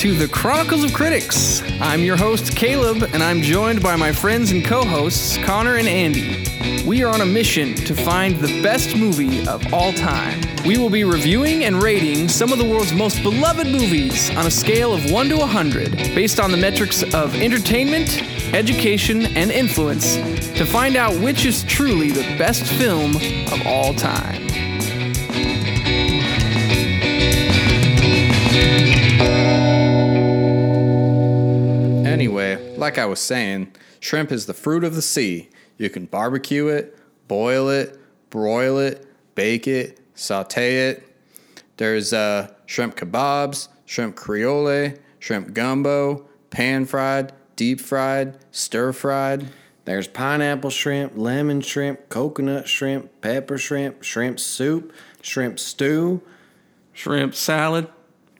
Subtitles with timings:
[0.00, 1.62] To the Chronicles of Critics.
[1.78, 5.86] I'm your host, Caleb, and I'm joined by my friends and co hosts, Connor and
[5.86, 6.46] Andy.
[6.86, 10.40] We are on a mission to find the best movie of all time.
[10.64, 14.50] We will be reviewing and rating some of the world's most beloved movies on a
[14.50, 18.22] scale of 1 to 100, based on the metrics of entertainment,
[18.54, 20.14] education, and influence,
[20.56, 23.16] to find out which is truly the best film
[23.52, 24.40] of all time.
[32.30, 35.48] Anyway, like I was saying, shrimp is the fruit of the sea.
[35.78, 37.98] You can barbecue it, boil it,
[38.30, 41.02] broil it, bake it, saute it.
[41.76, 49.48] There's uh, shrimp kebabs, shrimp creole, shrimp gumbo, pan fried, deep fried, stir fried.
[49.84, 56.22] There's pineapple shrimp, lemon shrimp, coconut shrimp, pepper shrimp, shrimp soup, shrimp stew.
[56.92, 57.88] shrimp salad,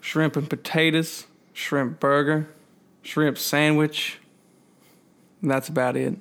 [0.00, 2.48] shrimp and potatoes, shrimp burger,
[3.02, 4.18] shrimp sandwich.
[5.42, 6.14] And that's about it.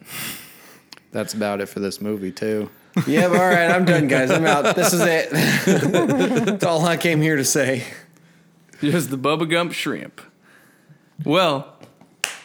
[1.11, 2.69] That's about it for this movie, too.
[3.07, 4.29] Yeah, all right, I'm done, guys.
[4.31, 4.75] I'm out.
[4.75, 5.29] This is it.
[6.45, 7.85] That's all I came here to say.
[8.81, 10.19] Just the Bubba Gump shrimp.
[11.23, 11.77] Well,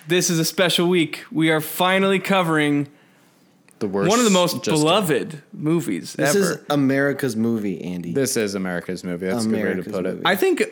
[0.06, 1.24] this is a special week.
[1.32, 2.88] We are finally covering
[3.80, 4.10] The worst.
[4.10, 6.52] one of the most just- beloved movies This ever.
[6.52, 8.12] is America's movie, Andy.
[8.12, 9.26] This is America's movie.
[9.26, 10.12] That's a good way America's to put it.
[10.14, 10.22] movie.
[10.26, 10.62] I think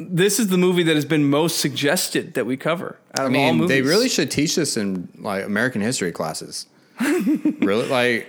[0.00, 3.26] this is the movie that has been most suggested that we cover out I of
[3.26, 3.68] all mean, movies.
[3.68, 6.66] they really should teach this in like American history classes.
[7.00, 8.26] really, like,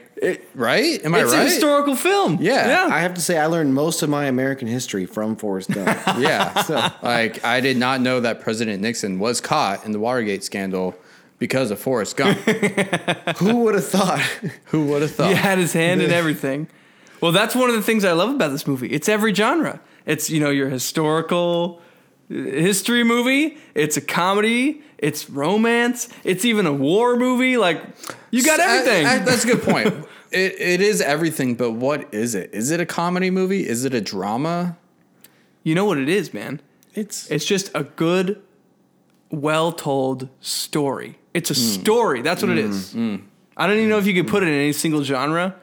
[0.56, 1.04] right?
[1.04, 1.42] Am I It's right?
[1.42, 2.38] a historical film.
[2.40, 2.94] Yeah, yeah.
[2.96, 5.88] I have to say, I learned most of my American history from Forrest Gump.
[6.20, 6.94] Yeah.
[7.02, 10.96] like I did not know that President Nixon was caught in the Watergate scandal
[11.40, 12.38] because of Forrest Gump.
[13.40, 14.20] Who would have thought?
[14.66, 15.30] Who would have thought?
[15.30, 16.68] He had his hand in everything.
[17.20, 18.88] Well, that's one of the things I love about this movie.
[18.90, 19.80] It's every genre.
[20.06, 21.82] It's you know your historical
[22.30, 23.58] uh, history movie.
[23.76, 24.82] It's a comedy.
[24.98, 26.10] It's romance.
[26.24, 27.58] It's even a war movie.
[27.58, 27.82] Like
[28.32, 29.06] you got I- everything.
[29.06, 30.08] I- that's a good point.
[30.34, 32.52] It, it is everything, but what is it?
[32.54, 33.68] Is it a comedy movie?
[33.68, 34.78] Is it a drama?
[35.64, 36.62] you know what it is, man.
[36.94, 38.42] It's It's just a good,
[39.30, 41.18] well told story.
[41.34, 41.82] It's a hmm.
[41.82, 42.22] story.
[42.22, 42.92] That's what it hmm, is.
[42.94, 43.16] Hmm.
[43.56, 45.56] I don't even know if you could put it in any single genre.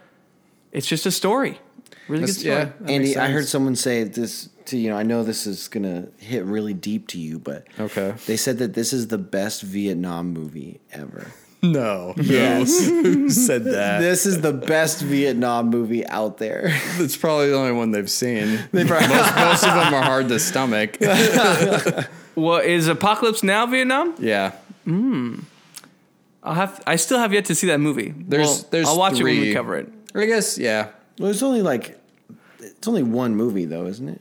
[0.73, 1.59] It's just a story.
[2.09, 2.55] Really good story.
[2.55, 2.65] yeah.
[2.81, 3.17] that Andy.
[3.17, 4.97] I heard someone say this to you know.
[4.97, 8.15] I know this is gonna hit really deep to you, but Okay.
[8.27, 11.27] they said that this is the best Vietnam movie ever.
[11.61, 12.15] No.
[12.17, 12.87] Yes.
[12.89, 13.99] Who said that?
[13.99, 16.69] this is the best Vietnam movie out there.
[17.01, 18.61] It's probably the only one they've seen.
[18.71, 20.99] They most, most of them are hard to stomach.
[22.37, 24.15] Well, is Apocalypse Now Vietnam?
[24.21, 24.53] Yeah.
[24.85, 25.41] Hmm.
[26.45, 26.81] I'll have.
[26.87, 28.15] I still have yet to see that movie.
[28.17, 29.93] There's- Well, there's I'll watch it when we cover it.
[30.15, 30.91] I guess, yeah.
[31.19, 31.98] Well, it's only like
[32.79, 34.21] it's only one movie though, isn't it?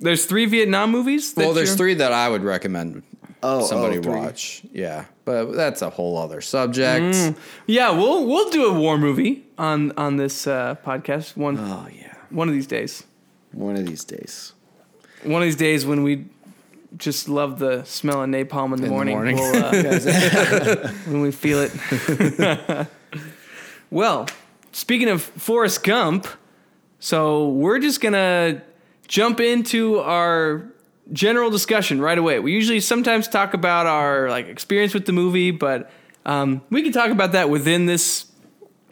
[0.00, 1.32] There's three Vietnam movies.
[1.34, 3.02] that Well, there's you're- three that I would recommend
[3.42, 4.12] Oh, somebody oh, three.
[4.12, 4.62] watch.
[4.72, 5.04] Yeah.
[5.26, 7.34] But that's a whole other subject.
[7.66, 12.14] Yeah, we'll we'll do a war movie on on this uh, podcast one Oh yeah,
[12.30, 13.04] one of these days.
[13.52, 14.52] one of these days.
[15.22, 16.26] One of these days when we
[16.96, 19.14] just love the smell of napalm in the the morning.
[19.16, 19.36] morning.
[19.36, 22.86] We'll, uh, when we feel it.
[23.90, 24.26] well,
[24.72, 26.26] speaking of Forrest Gump,
[27.04, 28.62] so we're just gonna
[29.08, 30.72] jump into our
[31.12, 32.38] general discussion right away.
[32.38, 35.90] We usually sometimes talk about our like experience with the movie, but
[36.24, 38.24] um, we can talk about that within this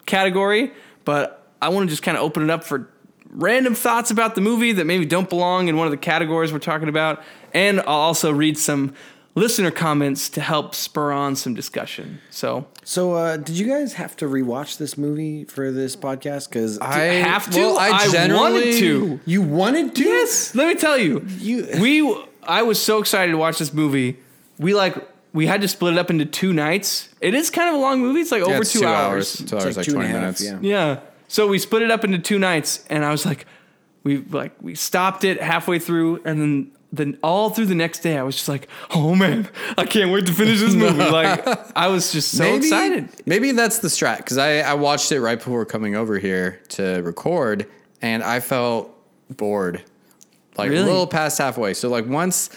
[0.05, 0.73] category.
[1.07, 2.91] But I want to just kind of open it up for
[3.31, 6.59] random thoughts about the movie that maybe don't belong in one of the categories we're
[6.59, 7.23] talking about,
[7.55, 8.93] and I'll also read some
[9.35, 12.21] listener comments to help spur on some discussion.
[12.31, 16.49] So So, uh, did you guys have to rewatch this movie for this podcast?
[16.51, 17.59] Because I have to.
[17.59, 19.21] well, I, I wanted to.
[19.25, 20.03] you wanted to.
[20.05, 21.25] Yes, let me tell you.
[21.39, 24.19] You- we I was so excited to watch this movie.
[24.59, 24.97] We like
[25.33, 27.09] we had to split it up into two nights.
[27.21, 28.21] It is kind of a long movie.
[28.21, 29.41] It's like Yeah, over it's two, two hours.
[29.41, 29.49] hours.
[29.51, 30.43] Two hours, like, two and a 20 half, minutes.
[30.45, 30.59] yeah.
[30.61, 31.01] Yeah.
[31.29, 33.47] So we split it up into two nights, and I was like,
[34.05, 38.19] we like we stopped it halfway through, and then then all through the next day,
[38.19, 39.49] I was just like, oh man,
[39.79, 40.99] I can't wait to finish this movie.
[41.11, 41.43] like
[41.77, 43.09] I was just so maybe, excited.
[43.25, 47.01] Maybe that's the strat because I, I watched it right before coming over here to
[47.03, 47.67] record,
[48.03, 48.91] and I felt
[49.31, 49.83] bored,
[50.59, 50.83] like Really?
[50.83, 51.73] a little past halfway.
[51.75, 52.51] So like once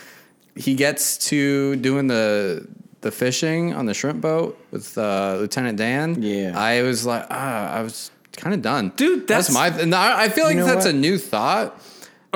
[0.56, 2.68] he gets to doing the
[3.02, 6.60] the fishing on the shrimp boat with uh, Lieutenant Dan, Yeah.
[6.60, 9.68] I was like, ah, I was kind of done, Dude, that's- my.
[9.68, 10.94] And I, I feel like know that's what?
[10.94, 11.80] a new thought.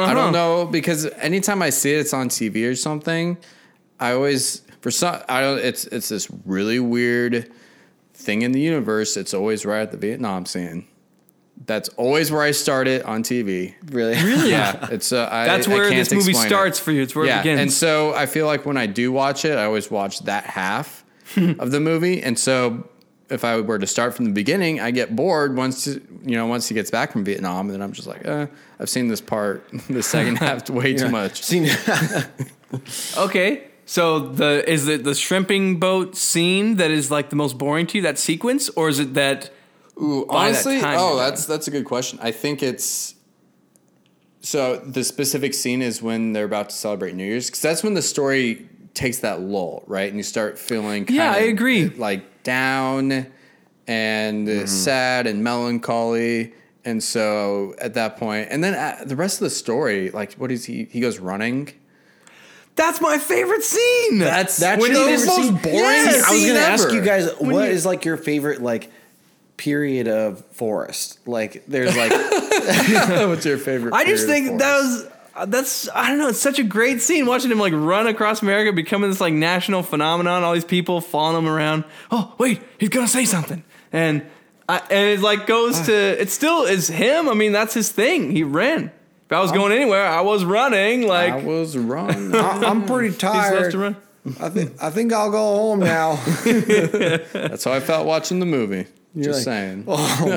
[0.03, 0.13] I Uh-huh.
[0.13, 3.37] don't know because anytime I see it, it's on TV or something.
[3.99, 5.59] I always for some I don't.
[5.59, 7.51] It's it's this really weird
[8.13, 9.17] thing in the universe.
[9.17, 10.85] It's always right at the Vietnam scene.
[11.65, 13.73] That's always where I start it on TV.
[13.91, 14.15] Really?
[14.23, 16.49] Really, yeah, it's uh, I, That's I where can't this movie explain it.
[16.49, 17.01] starts for you.
[17.01, 17.59] It's where yeah, it begins.
[17.61, 21.03] and so I feel like when I do watch it, I always watch that half
[21.59, 22.87] of the movie, and so
[23.29, 26.01] if I were to start from the beginning, I get bored once you
[26.35, 28.47] know once he gets back from Vietnam, and then I'm just like, uh,
[28.79, 31.43] I've seen this part, the second half, way too much.
[31.43, 31.69] Seen,
[33.17, 33.65] Okay.
[33.85, 37.97] So the is it the shrimping boat scene that is like the most boring to
[37.97, 39.49] you that sequence or is it that
[39.99, 42.19] Ooh, by that honestly, oh, that's that's a good question.
[42.21, 43.15] I think it's
[44.41, 47.95] so the specific scene is when they're about to celebrate New Year's because that's when
[47.95, 50.07] the story takes that lull, right?
[50.07, 51.89] And you start feeling kind Yeah, I agree.
[51.89, 53.27] like down
[53.88, 54.63] and Mm-hmm.
[54.63, 56.53] uh, sad and melancholy.
[56.86, 60.51] And so at that point, and then uh, the rest of the story, like what
[60.51, 60.86] is he?
[60.86, 61.69] He goes running.
[62.75, 64.19] That's my favorite scene.
[64.19, 65.53] That's that's when your he favorite was scene?
[65.53, 65.80] most boring.
[65.80, 66.24] Yes.
[66.30, 68.89] I was gonna ask you guys When what you- is like your favorite like
[69.57, 71.19] period of Forrest?
[71.27, 72.12] Like there's like
[73.27, 73.94] What's your favorite?
[73.94, 75.07] I just think of that was
[75.39, 76.27] Uh, that's I don't know.
[76.27, 79.83] It's such a great scene watching him like run across America, becoming this like national
[79.83, 80.44] phenomenon.
[80.44, 81.86] All these people following him around.
[82.12, 83.63] Oh wait, he's gonna say something,
[83.94, 84.25] and
[84.68, 87.30] I, and it like goes to it still is him.
[87.30, 88.31] I mean that's his thing.
[88.31, 88.91] He ran.
[89.27, 91.07] If I was going anywhere, I was running.
[91.07, 92.35] Like I was running.
[92.35, 93.71] I, I'm pretty tired.
[93.71, 93.95] to run.
[94.42, 96.15] I think I think I'll go home now.
[96.44, 98.88] That's how I felt watching the movie.
[99.17, 99.83] Just like, saying.
[99.88, 100.25] Oh.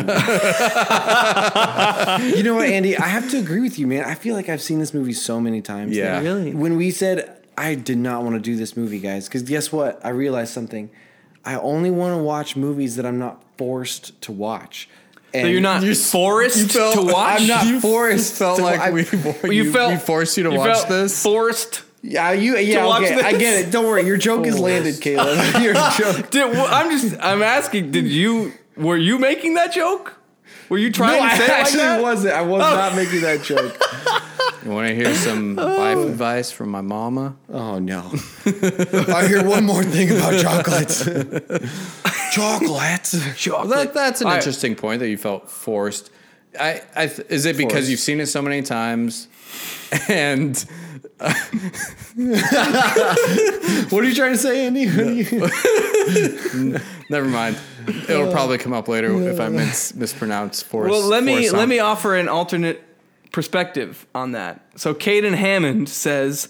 [2.34, 2.96] you know what, Andy?
[2.96, 4.04] I have to agree with you, man.
[4.04, 5.96] I feel like I've seen this movie so many times.
[5.96, 6.20] Yeah.
[6.20, 6.54] that Really?
[6.54, 10.00] When we said I did not want to do this movie, guys, because guess what?
[10.04, 10.90] I realized something.
[11.44, 14.88] I only want to watch movies that I'm not forced to watch.
[15.34, 17.40] And So you're not You- forced you felt- to watch.
[17.42, 18.34] I'm not You forced.
[18.34, 19.02] felt to- like I- we,
[19.44, 21.22] you, you, felt we forced you to you watch felt this.
[21.22, 21.82] Forced.
[22.02, 22.56] Yeah, you.
[22.58, 23.14] Yeah, watch okay.
[23.20, 23.40] I this?
[23.40, 23.70] get it.
[23.70, 24.04] Don't worry.
[24.06, 25.38] Your joke is landed, Caleb.
[25.62, 26.30] Your joke.
[26.30, 27.92] Did, well, I'm just I'm asking.
[27.92, 28.52] Did you
[28.82, 30.18] were you making that joke?
[30.68, 32.00] Were you trying No, to I say it like actually that?
[32.00, 32.02] Oh.
[32.02, 32.34] wasn't.
[32.34, 32.74] I was oh.
[32.74, 33.80] not making that joke.
[34.64, 35.76] You want to hear some oh.
[35.76, 37.34] life advice from my mama?
[37.48, 38.12] Oh no!
[38.46, 41.04] I hear one more thing about chocolates.
[42.32, 43.46] chocolates.
[43.46, 46.10] Well, that, that's an I- interesting point that you felt forced.
[46.58, 47.90] I, I th- is it because Forced.
[47.90, 49.26] you've seen it so many times,
[50.08, 50.64] and
[51.20, 51.32] uh,
[53.90, 54.86] What are you trying to say, Andy?
[54.86, 55.91] What are you-
[57.10, 57.56] never mind,
[58.08, 60.90] it'll uh, probably come up later if I mis- mispronounce force.
[60.90, 62.82] Well, let me let me offer an alternate
[63.32, 64.64] perspective on that.
[64.76, 66.48] So, Caden Hammond says,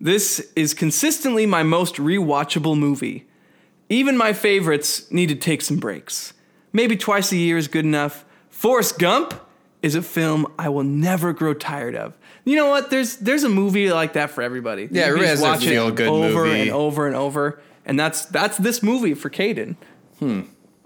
[0.00, 3.26] "This is consistently my most rewatchable movie.
[3.88, 6.32] Even my favorites need to take some breaks.
[6.72, 8.24] Maybe twice a year is good enough.
[8.50, 9.34] Forrest Gump
[9.82, 12.16] is a film I will never grow tired of.
[12.44, 12.88] You know what?
[12.90, 14.88] There's there's a movie like that for everybody.
[14.90, 16.60] Yeah, You everybody just has their watch it feel-good over movie.
[16.62, 19.76] and over and over, and that's that's this movie for Caden.
[20.18, 20.42] Hmm.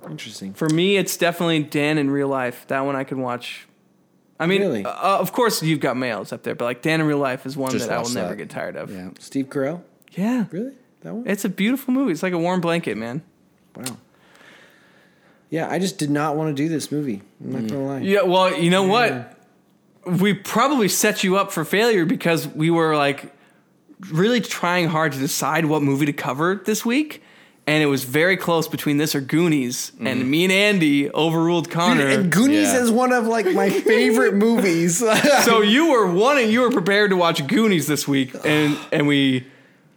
[0.08, 0.54] Interesting.
[0.54, 2.66] For me, it's definitely Dan in real life.
[2.68, 3.66] That one I can watch.
[4.40, 4.84] I mean, Really?
[4.84, 7.56] uh, of course, you've got males up there, but like Dan in real life is
[7.56, 8.90] one Just that I will watch never get tired of.
[8.94, 9.10] Yeah.
[9.18, 9.82] Steve Carell.
[10.12, 10.46] Yeah.
[10.52, 10.72] Really?
[11.00, 11.26] That one?
[11.26, 12.12] It's a beautiful movie.
[12.12, 13.22] It's like a warm blanket, man.
[13.76, 13.96] Wow.
[15.50, 17.22] Yeah, I just did not want to do this movie.
[17.42, 17.98] I'm not gonna lie.
[18.00, 19.34] Yeah, well, you know what?
[20.06, 23.32] We probably set you up for failure because we were like
[24.10, 27.22] really trying hard to decide what movie to cover this week.
[27.66, 29.92] And it was very close between this or Goonies.
[29.98, 30.30] And mm-hmm.
[30.30, 32.06] me and Andy overruled Connor.
[32.06, 32.80] And Goonies Yeah.
[32.80, 34.98] is one of like my favorite movies.
[35.44, 38.34] so you were wanting, you were prepared to watch Goonies this week.
[38.42, 39.46] And, and we,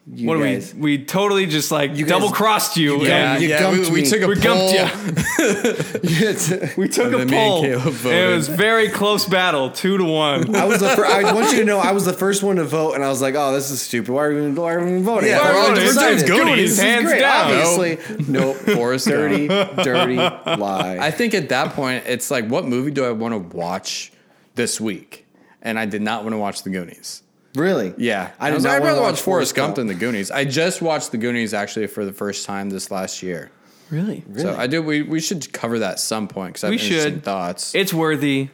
[0.08, 3.04] You what guys- do we, we totally just like You guys- double crossed you.
[3.04, 3.72] Yeah, you yeah.
[3.72, 4.74] We, we took a we poll.
[4.74, 6.70] gumped you.
[6.82, 8.12] We took And a then me and poll.
[8.12, 10.56] It was very close battle, two to one.
[10.56, 12.64] I was the fir- I want you to know I was the first one to
[12.64, 14.10] vote, and I was like, "Oh, this is stupid.
[14.12, 15.30] Why are we why are we voting?
[15.30, 15.76] Yeah, Why are we we're all
[16.16, 17.52] just Goonies, is hands great, down.
[17.52, 18.56] Obviously, nope.
[18.76, 20.98] Forrest dirty, dirty lie.
[21.00, 24.12] I think at that point, it's like, what movie do I want to watch
[24.56, 25.28] this week?
[25.62, 27.22] And I did not want to watch The Goonies.
[27.56, 27.94] Really?
[27.98, 29.76] Yeah, I I did was not like, I'd rather watch watch Forrest Gump Gump.
[29.78, 30.32] than The Goonies.
[30.32, 33.52] I just watched The Goonies actually for the first time this last year.
[33.90, 34.24] Really?
[34.38, 34.82] So I do.
[34.82, 37.24] We, we should cover that some point because I have We interesting should.
[37.24, 37.76] thoughts.
[37.76, 38.50] It's worthy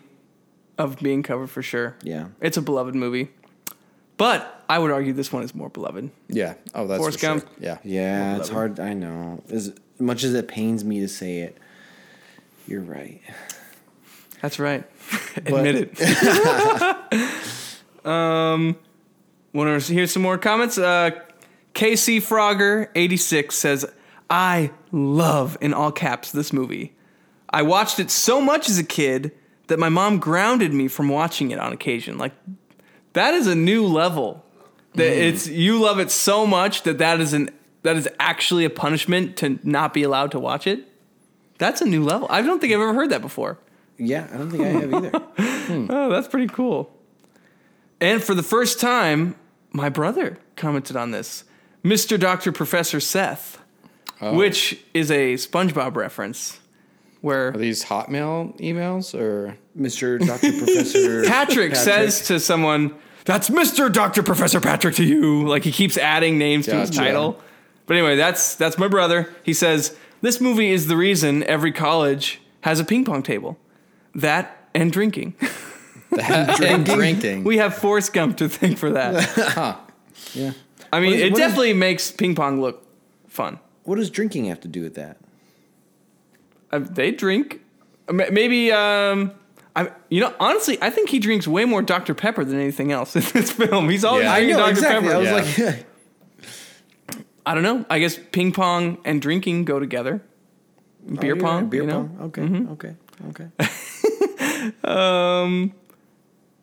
[0.79, 1.95] of being covered for sure.
[2.01, 2.29] Yeah.
[2.41, 3.29] It's a beloved movie.
[4.17, 6.09] But I would argue this one is more beloved.
[6.27, 6.55] yeah.
[6.73, 7.33] Oh, that's Forrest for sure.
[7.35, 7.47] Gump.
[7.59, 7.77] Yeah.
[7.83, 8.79] Yeah, it's hard.
[8.79, 9.43] I know.
[9.51, 11.55] As much as it pains me to say it,
[12.67, 13.21] you're right.
[14.41, 14.85] That's right.
[15.35, 17.31] Admit it.
[18.05, 18.75] um,
[19.57, 20.77] want to hear some more comments?
[20.77, 21.11] Uh,
[21.73, 23.85] KC Frogger eighty six says,
[24.29, 26.95] "I love in all caps this movie.
[27.49, 29.31] I watched it so much as a kid
[29.67, 32.17] that my mom grounded me from watching it on occasion.
[32.17, 32.33] Like
[33.13, 34.43] that is a new level.
[34.95, 37.49] That it's you love it so much that that is an
[37.83, 40.87] that is actually a punishment to not be allowed to watch it.
[41.57, 42.27] That's a new level.
[42.29, 43.59] I don't think I've ever heard that before.
[43.97, 45.87] Yeah, I don't think I have either.
[45.89, 46.89] Oh, that's pretty cool.
[47.99, 49.35] And for the first time,
[49.71, 51.43] my brother commented on this.
[51.83, 52.19] Mr.
[52.19, 52.51] Dr.
[52.51, 53.61] Professor Seth,
[54.21, 54.35] oh.
[54.35, 56.59] which is a SpongeBob reference
[57.21, 59.57] where Are these Hotmail emails or?
[59.77, 60.19] Mr.
[60.19, 60.51] Dr.
[60.57, 62.95] Professor Patrick, says to someone,
[63.25, 63.91] "That's Mr.
[63.91, 64.23] Dr.
[64.23, 67.39] Professor Patrick to you." Like he keeps adding names to his title.
[67.85, 69.33] But anyway, that's that's my brother.
[69.43, 73.57] He says this movie is the reason every college has a ping pong table.
[74.15, 75.35] That and drinking.
[76.11, 77.43] That and drinking.
[77.43, 79.79] we have Forrest Gump to thank for that.
[80.33, 80.51] yeah.
[80.93, 82.85] I mean, What is- it what is- definitely makes ping pong look
[83.27, 83.59] fun.
[83.83, 85.17] What does drinking have to do with that?
[86.71, 87.61] Uh, they drink.
[88.11, 89.31] Maybe, um,
[89.75, 92.13] I, you know, honestly, I think he drinks way more Dr.
[92.13, 93.89] Pepper than anything else in this film.
[93.89, 94.31] He's always Yeah.
[94.33, 94.69] I drinking know, Dr.
[94.71, 95.07] exactly.
[95.09, 95.15] Pepper.
[95.15, 95.65] I was Yeah.
[95.65, 95.85] like,
[97.45, 97.85] I don't know.
[97.89, 100.21] I guess ping pong and drinking go together.
[101.05, 102.09] Beer Oh, you're pong, Beer you know?
[102.17, 102.73] pong.
[102.75, 102.95] Okay.
[103.29, 103.49] Okay.
[104.83, 105.81] Okay.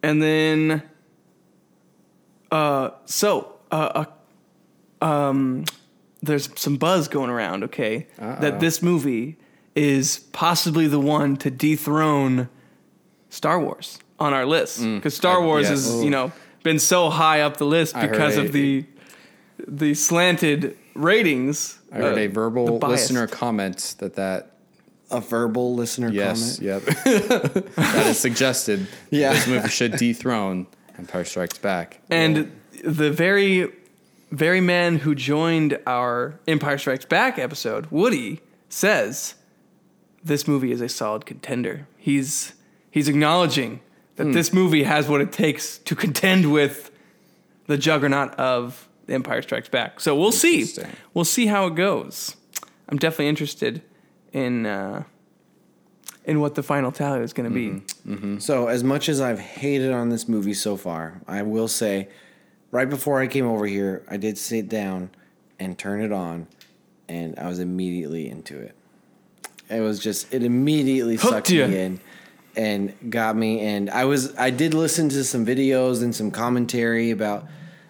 [0.04, 0.82] And then,
[2.50, 4.04] uh, so, uh,
[5.00, 5.64] uh, um,
[6.22, 7.64] there's some buzz going around.
[7.64, 9.36] Okay, that this movie
[9.74, 12.48] is possibly the one to dethrone
[13.30, 16.32] Star Wars on our list because Star I- Wars has you know
[16.62, 18.84] been so high up the list because a- of the
[19.66, 21.78] the slanted ratings.
[21.92, 24.53] I heard uh, a verbal listener comment that that
[25.14, 26.84] A verbal listener yes, comment.
[26.84, 27.04] yep,
[27.76, 28.86] that is suggested.
[29.10, 29.32] Yeah.
[29.32, 30.66] this movie should dethrone
[30.98, 32.00] Empire Strikes Back.
[32.10, 32.50] And
[32.82, 33.70] the very,
[34.32, 39.36] very man who joined our Empire Strikes Back episode, Woody, says
[40.24, 41.86] this movie is a solid contender.
[41.96, 42.54] He's
[42.90, 43.80] he's acknowledging
[44.16, 44.32] that hmm.
[44.32, 46.90] this movie has what it takes to contend with
[47.66, 50.00] the juggernaut of Empire Strikes Back.
[50.00, 50.66] So we'll see.
[51.12, 52.36] We'll see how it goes.
[52.88, 53.82] I'm definitely interested
[54.34, 55.04] in uh,
[56.26, 58.40] in what the final tally is going to be.
[58.40, 62.08] So, as much as I've hated on this movie so far, I will say,
[62.70, 65.10] right before I came over here, I did sit down
[65.58, 66.48] and turn it on,
[67.08, 68.74] and I was immediately into it.
[69.70, 71.66] It was just it immediately Hooked sucked ya.
[71.66, 72.00] me in
[72.56, 73.60] and got me.
[73.60, 77.46] And I was I did listen to some videos and some commentary about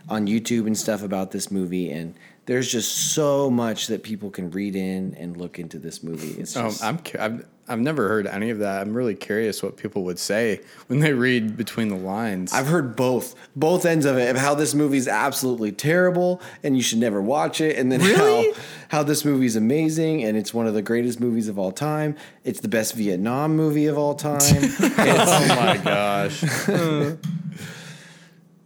[0.08, 2.14] on YouTube and stuff about this movie, and
[2.46, 6.40] there's just so much that people can read in and look into this movie.
[6.40, 8.82] It's Um, just, I'm, I've, I've never heard any of that.
[8.82, 12.52] I'm really curious what people would say when they read between the lines.
[12.52, 16.82] I've heard both, both ends of it, of how this movie's absolutely terrible and you
[16.82, 18.52] should never watch it, and then Really?
[18.52, 18.58] how
[18.88, 22.14] how this movie's amazing and it's one of the greatest movies of all time.
[22.44, 24.40] It's the best Vietnam movie of all time.
[24.42, 26.44] oh my gosh.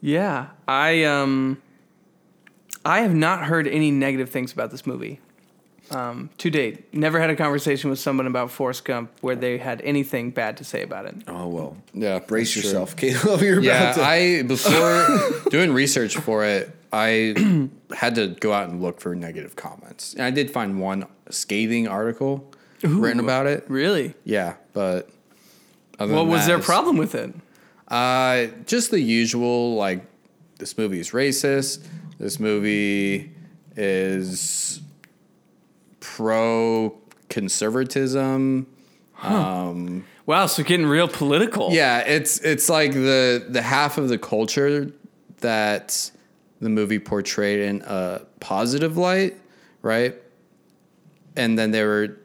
[0.01, 1.61] Yeah, I um,
[2.85, 5.21] I have not heard any negative things about this movie.
[5.91, 9.81] Um, to date, never had a conversation with someone about Forrest Gump where they had
[9.81, 11.15] anything bad to say about it.
[11.27, 13.41] oh well, Yeah, brace that's yourself, Caleb.
[13.43, 14.03] You're Yeah, about to.
[14.03, 15.07] I before
[15.51, 20.23] doing research for it, I had to go out and look for negative comments, and
[20.25, 23.65] I did find one scathing article written about it.
[23.69, 24.15] Really?
[24.25, 25.09] Yeah, but
[25.99, 27.35] other What than was that, their problem with it?
[27.89, 30.05] Uh, just the usual, like
[30.59, 31.87] this movie is racist.
[32.19, 33.31] This movie
[33.77, 34.81] is
[36.01, 36.97] pro
[37.29, 38.67] conservatism.
[39.23, 41.73] Um, wow, so getting real political.
[41.73, 44.93] Yeah, it's it's like the the half of the culture
[45.39, 46.11] that
[46.61, 49.37] the movie portrayed in a positive light,
[49.83, 50.17] right?
[51.37, 52.19] And then they were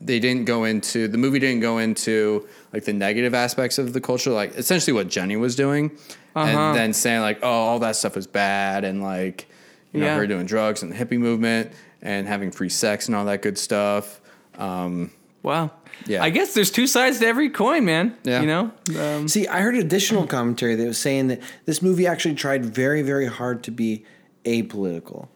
[0.00, 4.00] they didn't go into the movie didn't go into like the negative aspects of the
[4.00, 5.96] culture, like essentially what Jenny was doing,
[6.36, 6.48] Uh-huh.
[6.68, 9.48] and then saying like, oh, all that stuff is bad, and like
[9.92, 10.16] you know Yeah.
[10.16, 13.58] her doing drugs and the hippie movement and having free sex and all that good
[13.58, 14.20] stuff.
[14.58, 15.10] Um,
[15.42, 15.70] Wow.
[16.06, 16.24] Yeah.
[16.24, 18.16] I guess there's two sides to every coin, man.
[18.24, 18.40] Yeah.
[18.40, 18.72] You know?
[19.00, 23.02] Um, See, I heard additional commentary that was saying that this movie actually tried very,
[23.02, 24.04] very hard to be
[24.44, 25.28] apolitical.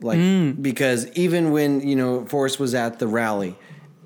[0.00, 3.56] Like, because even when, you know, Forrest was at the rally,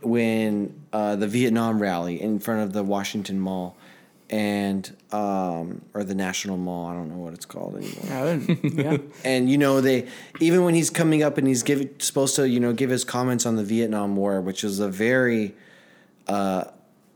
[0.03, 3.77] when uh, the Vietnam rally in front of the Washington Mall,
[4.31, 8.41] and, um, or the National Mall, I don't know what it's called anymore.
[8.63, 8.97] Yeah.
[9.25, 10.07] And you know they
[10.39, 13.45] even when he's coming up and he's give, supposed to you know give his comments
[13.45, 15.55] on the Vietnam War, which is a very
[16.29, 16.65] uh,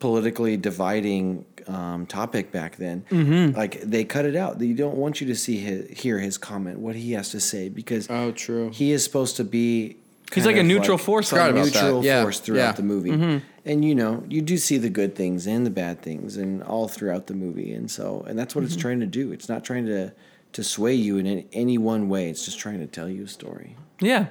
[0.01, 3.05] politically dividing um, topic back then.
[3.11, 3.57] Mm-hmm.
[3.57, 4.59] Like they cut it out.
[4.59, 7.69] They don't want you to see his, hear his comment, what he has to say,
[7.69, 8.71] because oh, true.
[8.71, 9.97] he is supposed to be.
[10.33, 11.75] He's like a of neutral force Forgot on about this.
[11.75, 11.83] that.
[11.85, 12.73] neutral Yeah, force throughout yeah.
[12.73, 13.11] the movie.
[13.11, 13.47] Mm-hmm.
[13.67, 16.87] And you know, you do see the good things and the bad things and all
[16.89, 17.73] throughout the movie.
[17.73, 18.73] And so and that's what Mm-hmm.
[18.73, 19.33] it's trying to do.
[19.33, 20.13] It's not trying to
[20.53, 22.29] to sway you in any, any one way.
[22.31, 23.77] It's just trying to tell you a story.
[24.01, 24.27] Yeah.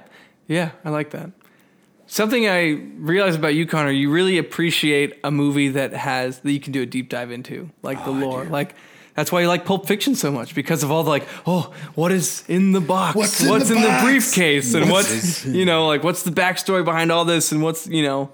[0.46, 1.30] Yeah, I like that.
[2.06, 6.60] something I realized about you, Connor, you really appreciate a movie that has that you
[6.60, 8.44] can do a deep dive into, like Oh, the lore.
[8.44, 8.74] Like
[9.16, 12.12] that's why you like Pulp Fiction so much because of all the like, oh, what
[12.12, 13.16] is in the box?
[13.16, 14.74] What's in the in the briefcase?
[14.74, 17.50] And What's what's you know like what's the backstory behind all this?
[17.52, 18.30] And what's you know.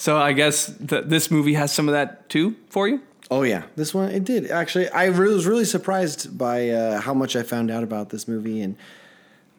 [0.00, 3.02] So I guess that this movie has some of that too for you.
[3.32, 4.88] Oh yeah, this one it did actually.
[4.90, 8.62] I re- was really surprised by uh, how much I found out about this movie,
[8.62, 8.76] and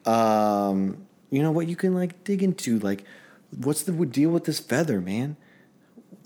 [0.06, 2.80] um, you know what you can like dig into.
[2.80, 3.04] Like,
[3.64, 5.36] what's the deal with this feather, man?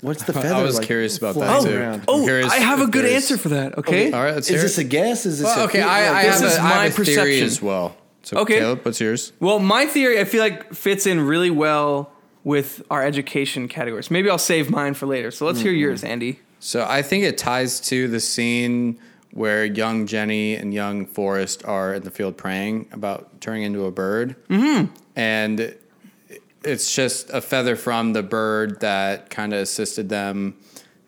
[0.02, 0.54] What's the feather?
[0.56, 1.76] I was like, curious about that too.
[1.76, 1.94] around?
[2.02, 3.78] I'm Oh, I have a good answer for that.
[3.80, 4.12] Okay.
[4.12, 4.82] All right, let's Is hear this it.
[4.86, 5.26] a guess?
[5.26, 5.46] Is this?
[5.48, 6.90] Well, a okay, fe- I, I like, this have is a, I have my a
[6.92, 7.46] theory perception.
[7.46, 7.98] as well.
[8.22, 8.60] So, Okay.
[8.60, 9.34] Caleb, what's yours?
[9.42, 12.13] Well, my theory I feel like fits in really well
[12.44, 14.12] with our education categories.
[14.12, 15.32] Maybe I'll save mine for later.
[15.32, 16.40] So let's hear yours, Andy.
[16.60, 19.00] So I think it ties to the scene
[19.32, 23.92] where young Jenny and young Forrest are in the field praying about turning into a
[23.92, 24.36] bird.
[24.48, 24.94] Mm-hmm.
[25.16, 25.76] And
[26.64, 30.56] it's just a feather from the bird that kind of assisted them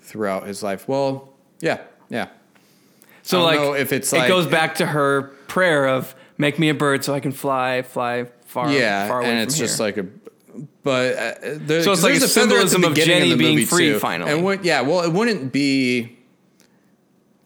[0.02, 0.88] throughout his life.
[0.88, 2.30] Well, yeah, yeah.
[3.24, 6.70] So like if it's like, it like- goes back to her prayer of make me
[6.70, 9.66] a bird so I can fly, fly far, yeah, far away and it's here.
[9.66, 10.06] just like a.
[10.84, 13.94] But uh, there, So it's like there's a feather symbolism of Jenny the being free
[13.94, 14.00] too.
[14.00, 14.32] finally.
[14.32, 16.18] And what, yeah, well, it wouldn't be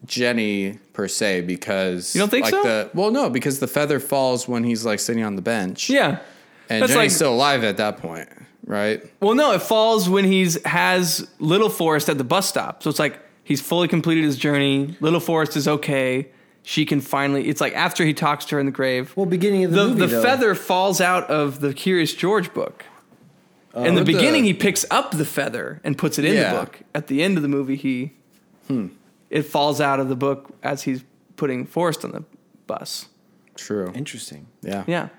[0.06, 2.64] Jenny per se because You don't think like so?
[2.64, 5.90] The, well, no, because the feather falls when he's like sitting on the bench.
[5.90, 6.20] yeah.
[6.70, 8.30] and That's Jenny's like still alive at that point,
[8.66, 9.04] right?
[9.22, 12.84] well, no, it falls when he's has Little Forrest at the bus stop.
[12.84, 14.96] So it's like he's fully completed his journey.
[15.00, 16.28] Little Forrest is okay.
[16.64, 17.48] She can finally.
[17.48, 19.14] It's like after he talks to her in the grave.
[19.16, 20.22] Well, beginning of the, the movie, the though.
[20.22, 22.86] feather falls out of the Curious George book.
[23.76, 26.34] Uh, in the What the- beginning, he picks up the feather and puts it in
[26.36, 26.54] Yeah.
[26.54, 26.80] the book.
[26.96, 28.14] At the end of the movie, he
[28.68, 28.88] hmm.
[29.30, 31.04] it falls out of the book as he's
[31.36, 32.24] putting Forrest on the
[32.68, 33.08] bus.
[33.56, 33.92] True.
[33.94, 34.48] Interesting.
[34.62, 34.84] Yeah.
[34.88, 35.10] Yeah.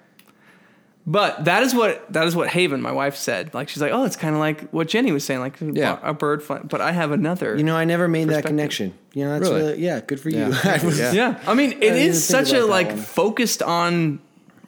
[1.06, 3.54] But that is what that is what Haven, my wife, said.
[3.54, 5.98] Like she's like, oh, it's kind of like what Jenny was saying, like Yeah.
[6.02, 6.42] a bird.
[6.42, 6.58] Fly.
[6.58, 7.56] But I have another.
[7.56, 8.92] You know, I never made that connection.
[9.14, 9.62] You know, that's Really?
[9.70, 10.38] really, yeah, good for you.
[10.38, 10.60] Yeah.
[10.64, 11.12] I Yeah.
[11.12, 11.40] yeah.
[11.46, 12.98] I mean, it didn't is such a like one.
[12.98, 14.20] focused on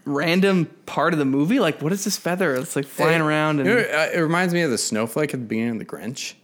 [0.04, 1.60] random part of the movie.
[1.60, 2.54] Like, what is this feather?
[2.56, 5.32] It's like flying It- around and you know, uh, it reminds me of the snowflake
[5.34, 6.34] at the beginning of the Grinch.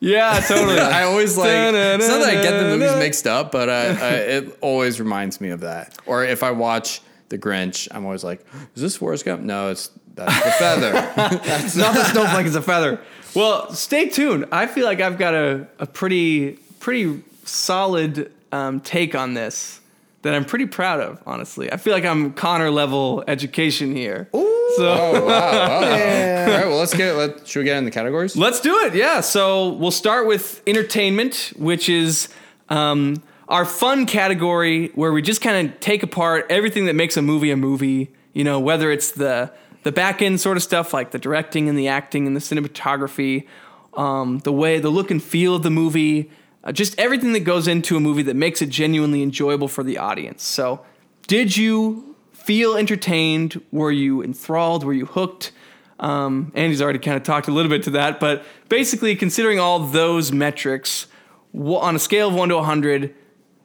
[0.00, 0.78] yeah, totally.
[0.80, 1.48] I always like.
[1.48, 5.40] It's not that I get the movies mixed up, but I, I, it always reminds
[5.40, 5.96] me of that.
[6.06, 9.90] Or if I watch The Grinch, I'm always like, "Is this Forrest Gump?" No, it's
[10.14, 10.92] that's the feather.
[11.64, 13.00] It's not the snowflake; it's a feather.
[13.34, 14.46] Well, stay tuned.
[14.52, 19.80] I feel like I've got a, a pretty pretty solid um, take on this
[20.24, 21.22] that I'm pretty proud of.
[21.26, 24.28] Honestly, I feel like I'm Connor level education here.
[24.32, 24.40] So
[24.80, 25.26] oh wow!
[25.26, 25.80] wow.
[25.80, 27.10] All right, well let's get.
[27.10, 27.14] it.
[27.14, 28.36] Let should we get in the categories?
[28.36, 28.94] let's do it.
[28.94, 29.20] Yeah.
[29.20, 32.28] So we'll start with entertainment, which is.
[32.70, 37.20] Um, our fun category where we just kind of take apart everything that makes a
[37.20, 41.10] movie a movie, you know, whether it's the the back end sort of stuff like
[41.10, 43.46] the directing and the acting and the cinematography,
[43.94, 46.30] um, the way the look and feel of the movie,
[46.64, 49.98] uh, just everything that goes into a movie that makes it genuinely enjoyable for the
[49.98, 50.42] audience.
[50.42, 50.84] So,
[51.26, 53.60] did you feel entertained?
[53.70, 54.82] Were you enthralled?
[54.82, 55.52] Were you hooked?
[56.00, 59.78] Um, Andy's already kind of talked a little bit to that, but basically, considering all
[59.78, 61.06] those metrics,
[61.54, 63.14] on a scale of one to 100,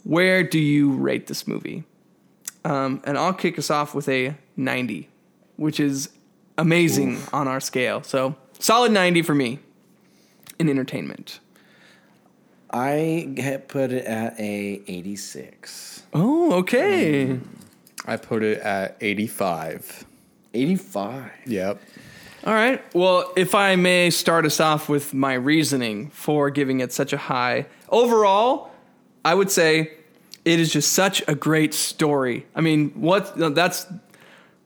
[0.03, 1.83] where do you rate this movie?
[2.63, 5.09] Um, and I'll kick us off with a 90,
[5.55, 6.09] which is
[6.57, 8.03] amazing on our scale.
[8.03, 9.59] So, solid 90 for me
[10.59, 11.39] in entertainment.
[12.71, 16.03] I had put it at a 86.
[16.13, 17.39] Oh, okay.
[18.05, 20.05] I put it at 85.
[20.53, 21.31] 85.
[21.45, 21.81] Yep.
[22.45, 22.83] All right.
[22.95, 27.17] Well, if I may start us off with my reasoning for giving it such a
[27.17, 27.65] high.
[27.89, 28.71] Overall,
[29.25, 29.91] I would say
[30.45, 32.45] it is just such a great story.
[32.55, 33.87] I mean, what that's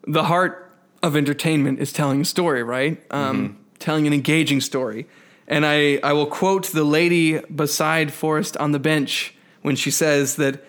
[0.05, 3.01] the heart of entertainment is telling a story, right?
[3.11, 5.07] Um, telling an engaging story.
[5.47, 10.38] And I, I will quote the lady beside Forrest on the bench when she says
[10.38, 10.63] that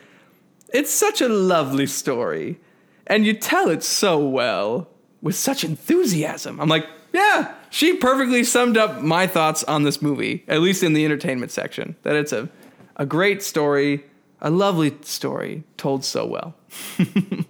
[0.73, 2.59] it's such a lovely story,
[3.07, 4.89] and you tell it so well
[5.23, 6.61] with such enthusiasm.
[6.61, 10.93] I'm like, yeah, she perfectly summed up my thoughts on this movie, at least in
[10.93, 11.95] the entertainment section.
[12.03, 12.49] That it's a,
[12.97, 14.05] a great story,
[14.41, 16.55] a lovely story told so well.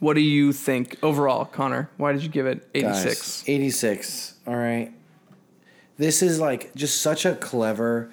[0.00, 1.90] what do you think overall, Connor?
[1.98, 3.42] Why did you give it 86?
[3.42, 4.34] Guys, 86.
[4.46, 4.92] All right.
[5.98, 8.10] This is like just such a clever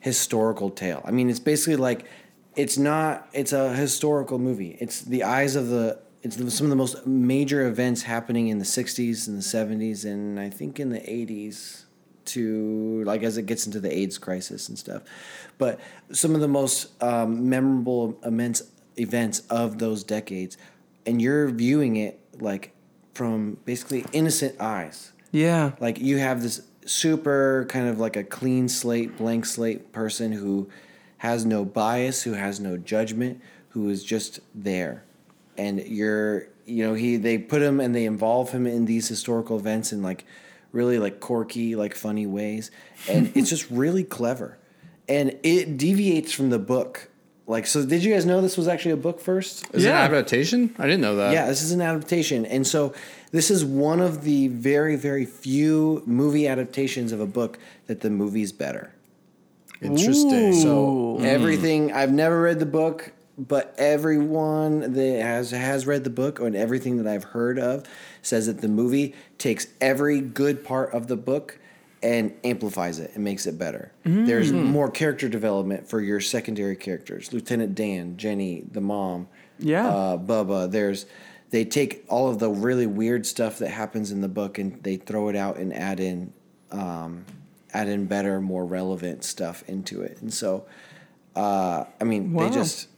[0.00, 1.02] historical tale.
[1.04, 2.06] I mean, it's basically like
[2.56, 4.76] it's not it's a historical movie.
[4.80, 8.58] It's the eyes of the it's the, some of the most major events happening in
[8.58, 11.84] the 60s and the 70s and I think in the 80s
[12.26, 15.02] to like as it gets into the AIDS crisis and stuff.
[15.56, 15.80] But
[16.12, 18.62] some of the most um, memorable immense
[18.96, 20.58] events of those decades
[21.06, 22.74] and you're viewing it like
[23.14, 25.12] from basically innocent eyes.
[25.32, 25.72] Yeah.
[25.80, 30.68] Like you have this super kind of like a clean slate, blank slate person who
[31.18, 35.04] has no bias, who has no judgment, who is just there.
[35.56, 39.58] And you're, you know, he they put him and they involve him in these historical
[39.58, 40.24] events in like
[40.72, 42.70] really like quirky, like funny ways.
[43.08, 44.58] And it's just really clever.
[45.08, 47.09] And it deviates from the book.
[47.50, 49.66] Like so did you guys know this was actually a book first?
[49.74, 50.72] Is it an adaptation?
[50.78, 51.32] I didn't know that.
[51.32, 52.46] Yeah, this is an adaptation.
[52.46, 52.94] And so
[53.32, 57.58] this is one of the very, very few movie adaptations of a book
[57.88, 58.94] that the movie's better.
[59.82, 60.52] Interesting.
[60.52, 61.24] So hmm.
[61.24, 66.54] everything I've never read the book, but everyone that has has read the book and
[66.54, 67.84] everything that I've heard of
[68.22, 71.58] says that the movie takes every good part of the book
[72.02, 73.92] and amplifies it and makes it better.
[74.04, 79.86] There's more character development for your secondary characters, Lieutenant Dan, Jenny, the mom, Yeah.
[79.88, 80.70] uh, Bubba.
[80.70, 81.06] There's
[81.50, 84.96] they take all of the really weird stuff that happens in the book and they
[84.96, 86.32] throw it out and add in
[86.70, 87.24] um,
[87.74, 90.18] add in better, more relevant stuff into it.
[90.22, 90.64] And so,
[91.36, 92.48] uh, I mean, Wow.
[92.48, 92.88] they just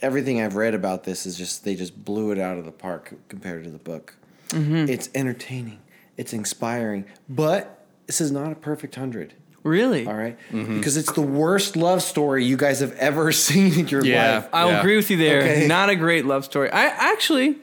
[0.00, 3.14] everything I've read about this is just they just blew it out of the park
[3.28, 4.14] compared to the book.
[4.54, 5.78] It's entertaining,
[6.18, 7.81] it's inspiring, but
[8.12, 9.32] this is not a perfect hundred.
[9.62, 10.06] Really?
[10.06, 10.36] All right?
[10.50, 14.34] because it's the worst love story you guys have ever seen in your Yeah.
[14.34, 14.48] life.
[14.52, 14.80] I'll Yeah.
[14.80, 15.40] agree with you there.
[15.40, 15.66] Okay.
[15.66, 16.70] Not a great love story.
[16.70, 17.56] I actually,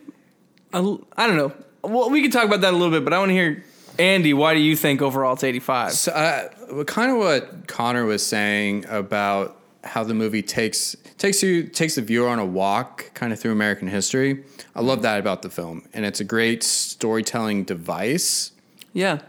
[0.74, 0.80] I,
[1.16, 1.52] I don't know.
[1.84, 3.64] Well, we can talk about that a little bit, but I want to hear
[4.00, 4.34] Andy.
[4.34, 5.92] Why do you think overall it's eighty five?
[5.92, 11.64] So, uh, kind of what Connor was saying about how the movie takes takes you
[11.64, 14.44] takes the viewer on a walk kind of through American history.
[14.76, 18.52] I love that about the film, and it's a great storytelling device.
[18.94, 19.20] Yeah.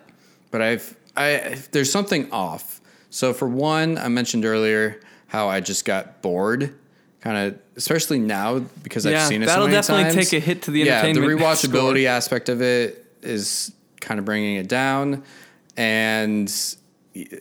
[0.50, 2.80] But I've I there's something off.
[3.10, 6.74] So for one, I mentioned earlier how I just got bored,
[7.20, 9.46] kind of especially now because Yeah, I've seen it.
[9.46, 10.30] that'll so many definitely times.
[10.30, 12.10] take a hit to the Yeah, the rewatchability score.
[12.16, 15.22] aspect of it is kind of bringing it down,
[15.76, 16.52] and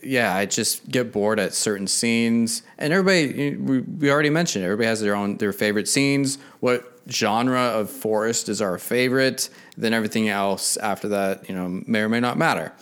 [0.02, 2.62] yeah, I just get bored at certain scenes.
[2.78, 6.38] And everybody, we, we already mentioned, it, everybody has their own their favorite scenes.
[6.58, 9.48] What genre of Forrest is our favorite?
[9.76, 12.72] Then everything else after that, you know, may or may not matter.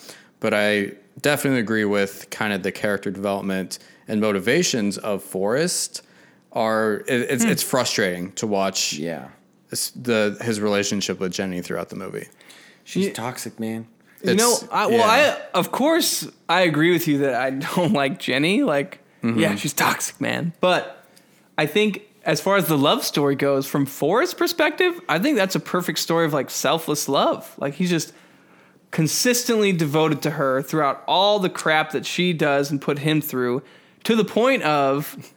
[0.41, 6.03] But I definitely agree with kind of the character development and motivations of Forrest.
[6.53, 9.29] Are it, it's it's frustrating to watch Yeah.
[9.71, 12.29] the his relationship with Jenny throughout the movie.
[12.85, 13.13] She's Yeah.
[13.13, 13.87] toxic, man.
[14.25, 15.37] You know, I, well, yeah.
[15.55, 18.63] I of course I agree with you that I don't like Jenny.
[18.63, 19.41] Like, Mm-hmm.
[19.41, 20.53] yeah, she's toxic, man.
[20.61, 21.05] But
[21.59, 25.57] I think as far as the love story goes, from Forrest's perspective, I think that's
[25.57, 27.53] a perfect story of like selfless love.
[27.59, 28.13] Like he's just
[28.91, 33.63] consistently devoted to her throughout all the crap that she does and put him through,
[34.05, 35.33] to the point of,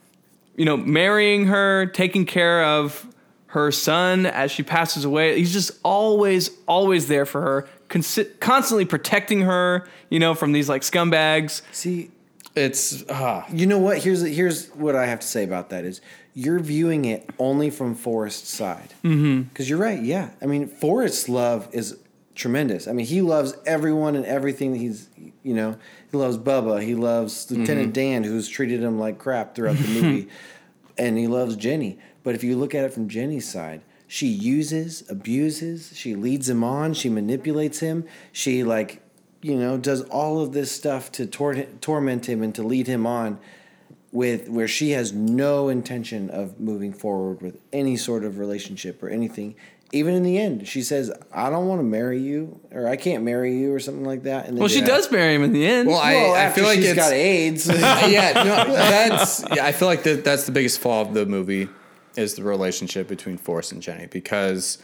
[0.56, 3.06] you know, marrying her, taking care of
[3.48, 5.38] her son as she passes away.
[5.38, 10.68] He's just always, always there for her, consi- constantly protecting her, you know, from these
[10.68, 11.60] like scumbags.
[11.72, 12.10] See,
[12.54, 13.98] It's ah, you know what?
[13.98, 16.00] Here's here's what I have to say about that is
[16.34, 18.94] you're viewing it only from Forrest's side.
[19.02, 19.62] Because mm-hmm.
[19.64, 20.02] you're right.
[20.02, 21.96] Yeah, I mean Forrest's love is
[22.42, 22.86] tremendous.
[22.86, 24.74] I mean he loves everyone and everything.
[24.74, 25.08] He's
[25.42, 25.76] you know
[26.10, 26.82] he loves Bubba.
[26.82, 28.10] He loves Lieutenant mm-hmm.
[28.10, 30.28] Dan, who's treated him like crap throughout the movie,
[30.98, 31.98] and he loves Jenny.
[32.22, 36.62] But if you look at it from Jenny's side, she uses, abuses, she leads him
[36.62, 39.00] on, she manipulates him, she like,
[39.40, 43.06] you know, does all of this stuff to tor- torment him and to lead him
[43.06, 43.38] on
[44.12, 49.08] with where she has no intention of moving forward with any sort of relationship or
[49.08, 49.54] anything.
[49.94, 53.24] Even in the end, she says, "I don't want to marry you, or I can't
[53.24, 55.66] marry you, or something like that." And then Well, she does marry him in the
[55.66, 55.88] end.
[55.88, 57.66] Well, I- Well, I after feel like she's it's- got AIDS.
[58.10, 59.66] yeah, no, that's yeah.
[59.66, 61.68] I feel like that that's the biggest flaw of the movie
[62.16, 64.78] is the relationship between Forrest and Jenny because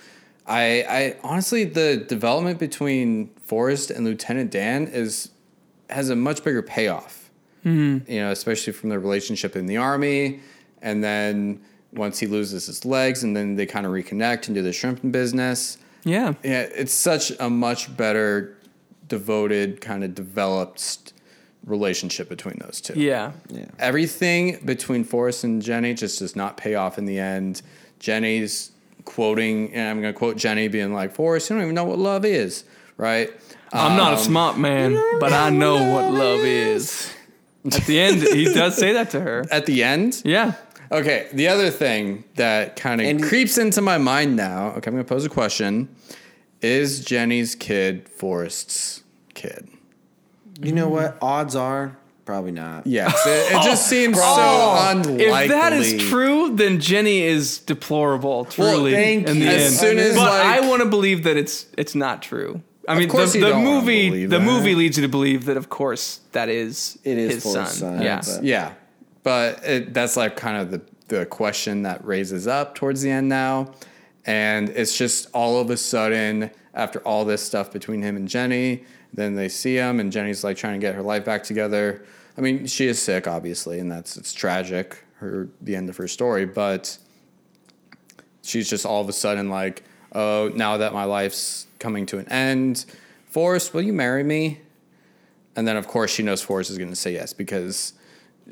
[0.47, 5.31] I I honestly the development between Forrest and Lieutenant Dan is
[5.89, 7.31] has a much bigger payoff.
[7.65, 8.11] Mm-hmm.
[8.13, 10.41] You know, especially from the relationship in the army,
[10.83, 11.61] and then
[11.93, 15.11] once he loses his legs, and then they kind of reconnect and do the shrimping
[15.11, 15.79] business.
[16.05, 16.35] yeah.
[16.45, 18.57] Yeah, it's such a much better,
[19.09, 21.13] devoted, kind of developed
[21.65, 22.99] relationship between those two.
[22.99, 23.33] Yeah.
[23.49, 23.67] yeah.
[23.79, 27.63] Everything between Forrest and Jenny just does not pay off in the end.
[27.99, 28.71] Jenny's
[29.05, 31.99] quoting, and I'm going to quote Jenny being like, Forrest, you don't even know what
[31.99, 32.65] love is,
[32.97, 33.31] right?
[33.73, 37.13] I'm not a Um, smart man, but I know what love is.
[37.67, 39.45] At the end, he does say that to her.
[39.51, 40.53] At the end, Yeah.
[40.91, 44.69] Okay, the other thing that kind of creeps into my mind now.
[44.69, 45.95] Okay, I'm going to pose a question:
[46.63, 49.03] Is Jenny's kid Forrest's
[49.35, 49.69] kid?
[50.61, 51.19] You know what?
[51.21, 51.97] Odds are
[52.29, 52.87] Probably not.
[52.87, 55.25] Yes, it, it just seems so oh, unlikely.
[55.25, 58.45] If that is true, then Jenny is deplorable.
[58.45, 59.51] Truly, thank in the you.
[59.51, 59.63] end.
[59.63, 62.61] As soon as, but like- I want to believe that it's it's not true.
[62.87, 64.45] I mean, course the, you the don't movie the that.
[64.45, 67.67] movie leads you to believe that, of course, that is It is his for son.
[67.67, 68.75] son, Yeah, but- Yeah,
[69.29, 73.29] but it, that's like kind of the the question that raises up towards the end
[73.29, 73.75] now,
[74.25, 78.85] and it's just all of a sudden after all this stuff between him and Jenny,
[79.13, 82.07] then they see him and Jenny's like trying to get her life back together.
[82.39, 85.05] I mean, she is sick, obviously, and that's it's tragic.
[85.17, 86.97] Her the end of her story, but
[88.41, 92.27] she's just all of a sudden like, oh, now that my life's coming to an
[92.31, 92.87] end,
[93.27, 94.63] Forrest, will you marry me?
[95.55, 97.93] And then, of course, she knows Forrest is going to say yes because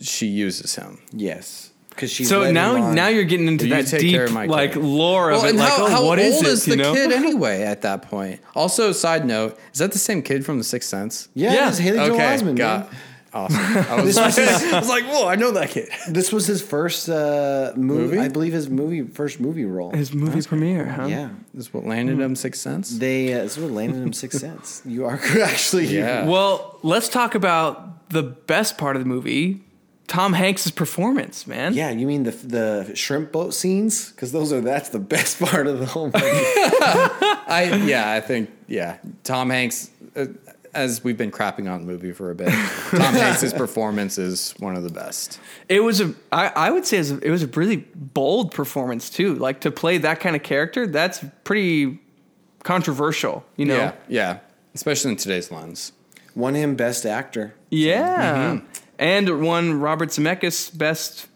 [0.00, 0.98] she uses him.
[1.12, 1.70] Yes.
[1.90, 4.74] Because she's So now now you're getting into that take deep care of my like
[4.74, 4.82] kid.
[4.82, 5.50] lore of it.
[5.50, 6.48] and Like, how, oh, how what is old it?
[6.50, 6.92] is you the know?
[6.92, 8.40] kid anyway at that point?
[8.54, 11.28] Also, side note, is that the same kid from The Sixth Sense?
[11.34, 11.68] yeah, Yeah.
[11.70, 12.56] it's Haley Joel okay, Osment.
[12.58, 13.00] got man.
[13.32, 13.58] awesome.
[13.98, 15.88] I was, I was like, whoa, I know that kid.
[16.10, 18.16] This was his first uh, movie.
[18.16, 18.18] Movie?
[18.18, 19.92] I believe his movie first movie role.
[19.92, 21.06] His movie premiere, huh?
[21.06, 21.30] yeah.
[21.54, 22.90] This is what landed him Sixth Sense.
[22.98, 24.82] They uh, this is what landed him Sixth Sense.
[24.84, 26.26] You are actually Yeah.
[26.26, 29.62] Well, let's talk about the best part of the movie,
[30.06, 31.74] Tom Hanks' performance, man.
[31.74, 34.10] Yeah, you mean the the shrimp boat scenes?
[34.10, 36.18] Because those are that's the best part of the whole movie.
[36.18, 38.98] I yeah, I think yeah.
[39.24, 40.26] Tom Hanks, uh,
[40.74, 44.76] as we've been crapping on the movie for a bit, Tom Hanks' performance is one
[44.76, 45.40] of the best.
[45.68, 48.52] It was a, I, I would say it was a, it was a really bold
[48.52, 49.34] performance too.
[49.34, 52.00] Like to play that kind of character, that's pretty
[52.62, 53.76] controversial, you know?
[53.76, 54.38] Yeah, yeah,
[54.74, 55.92] especially in today's lens.
[56.34, 57.54] Won him best actor.
[57.70, 58.56] Yeah.
[58.56, 58.66] Mm-hmm.
[58.98, 61.26] And won Robert Zemeckis best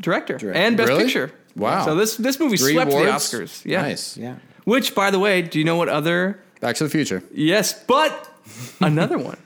[0.00, 0.52] director Director.
[0.52, 1.04] and best Really?
[1.04, 1.32] picture.
[1.54, 1.84] Wow.
[1.84, 3.30] So this this movie Three swept awards?
[3.30, 3.64] the Oscars.
[3.64, 3.82] Yeah.
[3.82, 4.16] Nice.
[4.16, 4.36] Yeah.
[4.64, 6.42] Which, by the way, do you know what other?
[6.60, 7.22] Back to the Future.
[7.32, 8.28] Yes, but
[8.80, 9.38] another one.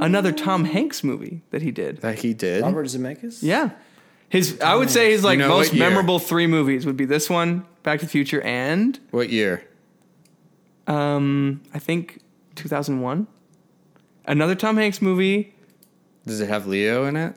[0.00, 1.98] Another Tom Hanks movie that he did.
[1.98, 2.62] That he did.
[2.62, 3.42] Robert Zemeckis.
[3.42, 3.70] Yeah.
[4.28, 7.64] His, I would say his like know most memorable three movies would be this one,
[7.84, 9.62] Back to the Future, and What year?
[10.86, 12.20] um, I think
[12.56, 13.26] 2001.
[14.26, 15.51] Another Tom Hanks movie.
[16.26, 17.34] Does it have Leo in it?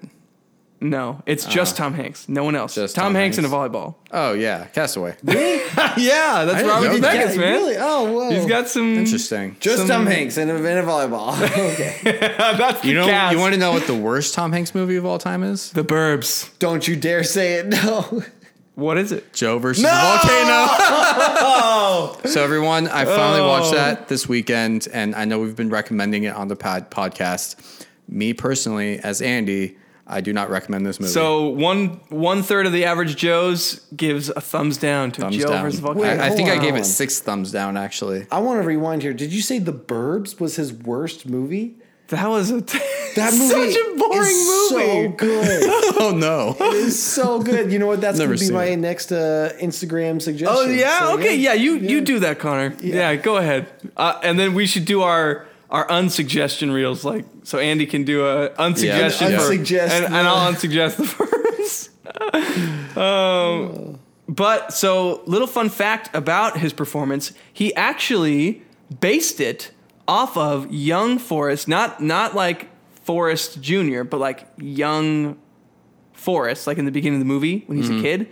[0.82, 1.50] No, it's ah.
[1.50, 2.28] just Tom Hanks.
[2.28, 2.76] No one else.
[2.76, 3.50] Just Tom, Tom Hanks, Hanks.
[3.50, 3.96] in a volleyball.
[4.12, 5.16] Oh yeah, Castaway.
[5.24, 7.28] yeah, that's didn't Robert know that.
[7.30, 7.54] Zemeckis, man.
[7.54, 7.76] Really?
[7.78, 8.28] Oh, whoa.
[8.28, 8.98] Oh, He's got some.
[8.98, 9.56] Interesting.
[9.60, 11.34] just some- Tom Hanks in a, in a volleyball.
[11.74, 11.98] okay.
[12.04, 13.34] that's the You know, cast.
[13.34, 15.72] you want to know what the worst Tom Hanks movie of all time is?
[15.72, 16.56] the Burbs.
[16.60, 17.68] Don't you dare say it.
[17.68, 18.24] No.
[18.76, 19.32] What is it?
[19.32, 20.68] Joe versus the volcano.
[22.28, 23.76] so everyone, I finally watched oh.
[23.76, 27.85] that this weekend, and I know we've been recommending it on the pod- podcast.
[28.08, 31.12] Me personally, as Andy, I do not recommend this movie.
[31.12, 35.48] So one one third of the average Joes gives a thumbs down to thumbs Joe
[35.50, 35.64] down.
[35.64, 36.04] versus Volcano.
[36.08, 37.76] Wait, I, I think hold I gave it six thumbs down.
[37.78, 39.14] Actually, I want to rewind here.
[39.14, 41.78] Did you say The Burbs was his worst movie?
[42.10, 42.62] that was a
[43.16, 44.86] That movie such a boring is movie.
[44.86, 45.64] so good.
[46.02, 47.72] oh no, it's so good.
[47.72, 48.02] You know what?
[48.02, 48.78] That's Never going to be my it.
[48.78, 50.50] next uh, Instagram suggestion.
[50.56, 51.54] Oh yeah, So, okay, yeah.
[51.54, 52.76] You you do that, Connor.
[52.82, 53.68] Yeah, go ahead.
[53.98, 58.26] Uh, and then we should do our our unsuggestion reels, like so Andy can do
[58.26, 61.06] a unsuggestion for, unsuggest and, and I'll unsuggest the
[62.94, 62.98] first.
[62.98, 68.62] um, but so little fun fact about his performance, he actually
[69.02, 69.72] based it
[70.08, 72.70] off of young Forrest, not not like
[73.04, 75.38] Forrest Jr., but like young
[76.14, 78.30] Forrest, like in the beginning of the movie when he's a kid,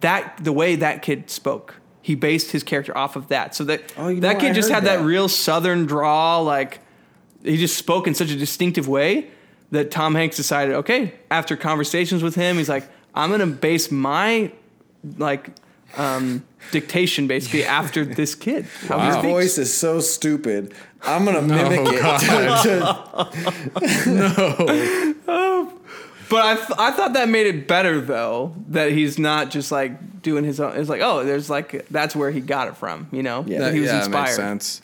[0.00, 3.54] that the way that kid spoke, he based his character off of that.
[3.54, 4.98] So that Oh, you know that kid I just had that.
[4.98, 5.04] that.
[5.04, 6.80] real Southern drawl, like
[7.42, 9.28] he just spoke in such a distinctive way
[9.70, 14.50] that Tom Hanks decided, okay, after conversations with him, he's like, I'm gonna base my
[15.18, 15.50] like
[15.96, 18.66] um, dictation basically after this kid.
[18.88, 20.74] How he His voice is so stupid.
[21.02, 22.00] I'm gonna mimic it.
[26.30, 30.22] But I, th- I thought that made it better though that he's not just like
[30.22, 30.76] doing his own.
[30.76, 33.08] It's like oh, there's like that's where he got it from.
[33.12, 33.58] You know, Yeah.
[33.60, 34.22] that he was yeah, inspired.
[34.24, 34.82] makes sense.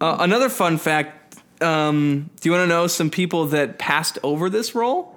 [0.00, 1.20] Uh, another fun fact.
[1.62, 5.14] Um, do you want to know some people that passed over this role?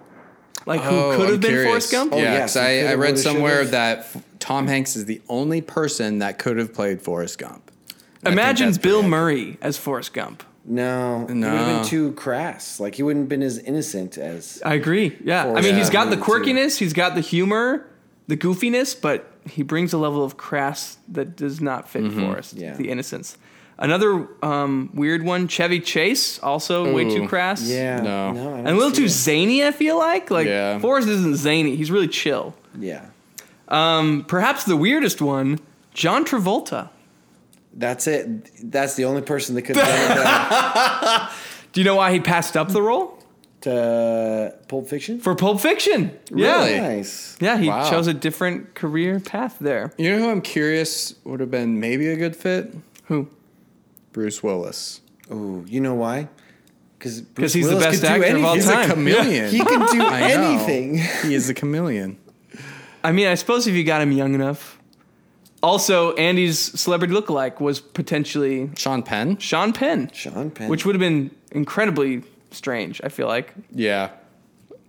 [0.65, 1.67] Like who Oh, could have been curious.
[1.69, 2.13] Forrest Gump?
[2.13, 5.21] Oh, yeah, yes, 'cause he I, I read somewhere that F- Tom Hanks is the
[5.29, 7.71] only person that could have played Forrest Gump.
[7.89, 7.93] I
[8.29, 10.43] think Imagine that's Bill Murray as Forrest Gump.
[10.69, 12.79] No, he would have been too crass.
[12.79, 14.61] Like he wouldn't have been as innocent as.
[14.65, 15.17] I agree.
[15.23, 16.31] Yeah, I mean he's got the movie, too.
[16.31, 17.87] quirkiness, he's got the humor,
[18.27, 22.53] the goofiness, but he brings a level of crass that does not fit Forrest.
[22.55, 22.75] Yeah.
[22.75, 23.37] The innocence.
[23.79, 27.61] Another um, weird one, Chevy Chase, also way too crass.
[27.61, 28.29] Yeah, No.
[28.29, 29.09] I don't And a little too it.
[29.09, 30.31] zany, I feel like.
[30.31, 30.79] Like Yeah.
[30.79, 31.75] Forrest isn't zany.
[31.75, 32.55] He's really chill.
[32.79, 33.05] Yeah,
[33.67, 35.59] Um, perhaps the weirdest one,
[35.93, 36.89] John Travolta.
[37.77, 38.71] That's it.
[38.71, 41.31] That's the only person that could have done it.
[41.73, 43.13] Do you know why he passed up the role?
[43.61, 45.19] To Pulp Fiction.
[45.19, 46.17] for Pulp Fiction.
[46.31, 46.71] Really?
[46.75, 47.37] Yeah, Nice.
[47.39, 47.57] yeah.
[47.57, 47.89] He Wow.
[47.89, 49.91] chose a different career path there.
[49.97, 52.73] You know who I'm curious would have been maybe a good fit?
[53.05, 53.27] Who?
[54.13, 55.01] Bruce Willis.
[55.31, 56.29] Oh, you know why?
[56.97, 58.89] Because Because he's the best actor of all He's time.
[58.89, 59.49] a chameleon.
[59.51, 60.97] He can do anything.
[61.23, 62.17] He is a chameleon.
[63.03, 64.76] I mean, I suppose if you got him young enough.
[65.67, 69.37] Also, Andy's celebrity lookalike was potentially Sean Penn?
[69.37, 70.69] Sean Penn, Sean Penn.
[70.69, 73.01] which would have been incredibly strange.
[73.03, 73.53] I feel like.
[73.71, 74.11] Yeah.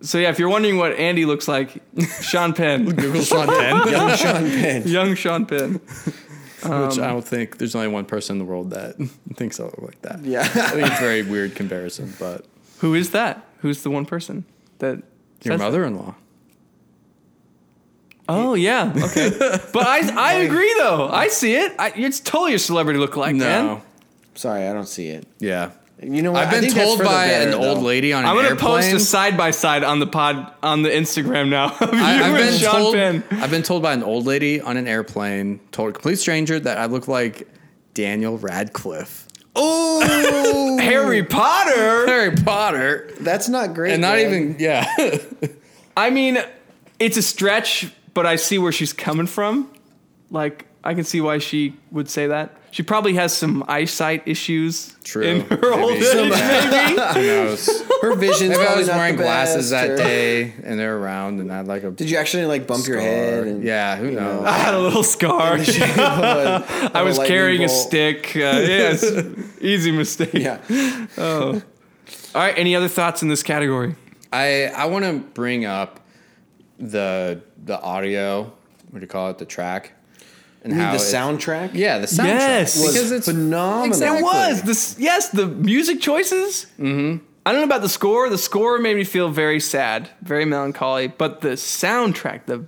[0.03, 1.83] So yeah, if you're wondering what Andy looks like,
[2.21, 3.89] Sean Penn, Google Sean Penn.
[3.91, 4.87] young Sean Penn.
[4.87, 5.73] young Sean Penn.
[5.75, 8.97] Which I um, don't think there's only one person in the world that
[9.35, 10.25] thinks I look like that.
[10.25, 10.43] Yeah.
[10.43, 12.45] I think it's a very weird comparison, but
[12.79, 13.45] Who is that?
[13.63, 14.45] Who's the one person
[14.79, 15.03] that?
[15.43, 15.59] your says that?
[15.59, 16.15] mother in law.
[18.29, 19.31] Oh yeah, okay.
[19.73, 21.09] but I I agree though.
[21.09, 21.75] I see it.
[21.79, 23.67] I, it's totally a celebrity lookalike, man.
[23.67, 23.83] No.
[24.35, 25.27] Sorry, I don't see it.
[25.39, 25.71] Yeah.
[26.01, 26.47] You know what?
[26.47, 28.83] I've been told by better, an old lady on an I'm gonna airplane.
[28.83, 31.75] post a side by side on the pod on the Instagram now.
[31.81, 32.95] Of you I, have and been Sean told.
[32.95, 33.25] Penn.
[33.33, 36.79] I've been told by an old lady on an airplane, told a complete stranger that
[36.79, 37.49] I look like
[37.95, 39.27] Daniel Radcliffe.
[39.57, 42.07] Oh, Harry Potter.
[42.07, 43.93] Harry Potter, that's not great.
[43.95, 44.27] and not Greg.
[44.27, 44.87] even yeah.
[45.97, 46.39] I mean,
[47.01, 49.71] it's a stretch, but I see where she's coming from.
[50.29, 52.57] Like, I can see why she would say that.
[52.73, 54.97] She probably has some eyesight issues.
[55.05, 55.23] True.
[55.23, 55.83] In her Maybe.
[55.83, 57.01] old age, Some- maybe.
[57.15, 57.83] Who knows?
[58.03, 60.99] her vision's Maybe I was not wearing the glasses best, that or- day, and they're
[60.99, 61.93] around, and I had like a.
[61.93, 63.47] Did you actually like bump your head?
[63.47, 64.47] And, yeah, who you know, knows?
[64.47, 65.59] I had a little scar.
[65.59, 68.33] I I was carrying a stick.
[68.35, 69.05] Uh, yes,
[69.61, 70.35] easy mistake.
[70.35, 70.59] Yeah.
[71.17, 71.63] Oh.
[72.35, 72.59] All right.
[72.59, 73.95] Any other thoughts in this category?
[74.33, 76.01] I I want to bring up
[76.79, 78.53] the the audio.
[78.91, 79.39] What do you call it?
[79.39, 79.93] The track.
[80.65, 81.71] And You mean the it- soundtrack?
[81.75, 82.25] Yeah, the soundtrack.
[82.25, 82.83] Yes.
[82.83, 83.87] Was because it's phenomenal.
[83.87, 84.19] Exactly.
[84.19, 84.97] It was this.
[84.99, 86.67] Yes, the music choices.
[86.79, 87.25] Mm-hmm.
[87.47, 88.29] I don't know about the score.
[88.29, 91.07] The score made me feel very sad, very melancholy.
[91.09, 92.67] But the soundtrack, the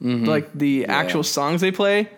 [0.00, 2.08] like the actual songs they play,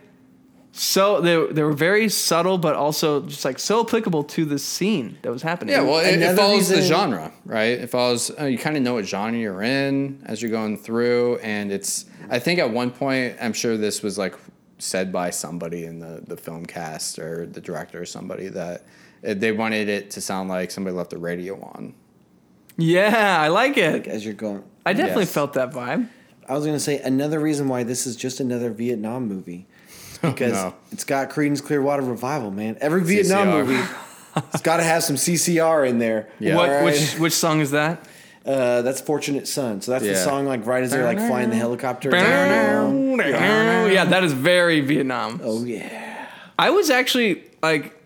[0.77, 5.19] so they they were very subtle, but also just like so applicable to the scene
[5.23, 5.73] that was happening.
[5.73, 7.79] Yeah, well, it, it Another follows the genre, right?
[7.79, 8.31] It follows.
[8.39, 12.07] Uh, you kind of know what genre you're in as you're going through, and it's.
[12.29, 14.35] I think at one point, I'm sure this was like
[14.79, 18.85] said by somebody in the the film cast or the director or somebody that
[19.23, 21.95] they wanted it to sound like somebody left the radio on.
[22.77, 24.07] yeah, I like it.
[24.09, 24.65] As you're going.
[24.85, 25.33] I definitely Yes.
[25.33, 26.09] felt that vibe.
[26.49, 29.67] I was going to say another reason why this is just another Vietnam movie.
[30.35, 30.75] Because no.
[30.93, 32.77] it's got Creedence Clearwater Revival, man.
[32.81, 33.67] Every Vietnam CCR.
[33.67, 33.83] movie,
[34.53, 36.29] it's got to have some CCR in there.
[36.39, 36.57] Yeah.
[36.57, 36.69] What?
[36.69, 36.85] All right?
[36.85, 38.07] Which which song is that?
[38.45, 39.81] Uh, that's Fortunate Son.
[39.81, 42.11] So that's the song like right as they're like flying the helicopter.
[42.11, 45.41] Yeah, that is very Vietnam.
[45.43, 46.29] Oh yeah.
[46.59, 48.01] I was actually like,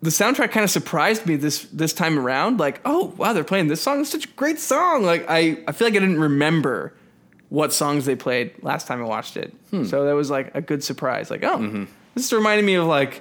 [0.00, 2.60] the soundtrack kind of surprised me this this time around.
[2.60, 4.00] Like, oh wow, they're playing this song.
[4.00, 5.04] It's such a great song.
[5.04, 6.94] Like, I I feel like I didn't remember
[7.52, 9.52] what songs they played last time I watched it.
[9.84, 11.30] So that was like a good surprise.
[11.30, 13.20] Like, oh, this reminded me of like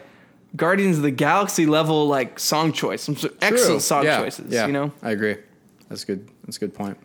[0.55, 3.01] Guardians of the Galaxy level like song choice.
[3.03, 4.53] Some excellent song yeah, choices.
[4.53, 5.35] Yeah, You know, I agree.
[5.89, 6.29] That's good.
[6.45, 6.97] That's a good point.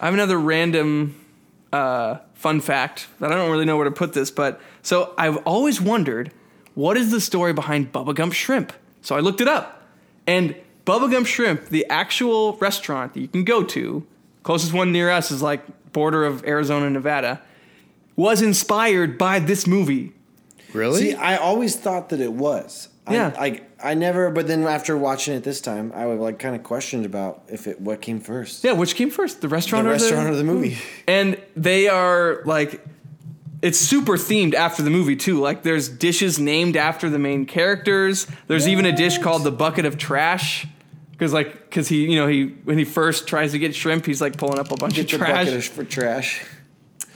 [0.00, 1.20] I have another random
[1.72, 5.38] uh, fun fact that I don't really know where to put this, but so I've
[5.38, 6.30] always wondered
[6.74, 8.72] what is the story behind Bubba Gump Shrimp.
[9.02, 9.82] So I looked it up,
[10.28, 10.54] and
[10.84, 14.06] Bubba Gump Shrimp, the actual restaurant that you can go to,
[14.44, 17.40] closest one near us is like border of Arizona and Nevada,
[18.16, 20.12] was inspired by this movie.
[20.72, 21.00] Really?
[21.00, 22.88] See, I always thought that it was.
[23.10, 23.34] Yeah.
[23.38, 26.56] I, I, I never, but then after watching it this time, I would like kind
[26.56, 28.64] of questioned about if it what came first.
[28.64, 30.78] Yeah, which came first, the The restaurant or restaurant the, restaurant or the movie.
[31.08, 32.84] and they are like
[33.62, 38.26] it's super themed after the movie too like there's dishes named after the main characters
[38.48, 40.66] there's even a dish called the bucket of trash
[41.16, 44.20] because like because he you know he when he first tries to get shrimp he's
[44.20, 46.44] like pulling up a bunch Get of the trash bucket for trash.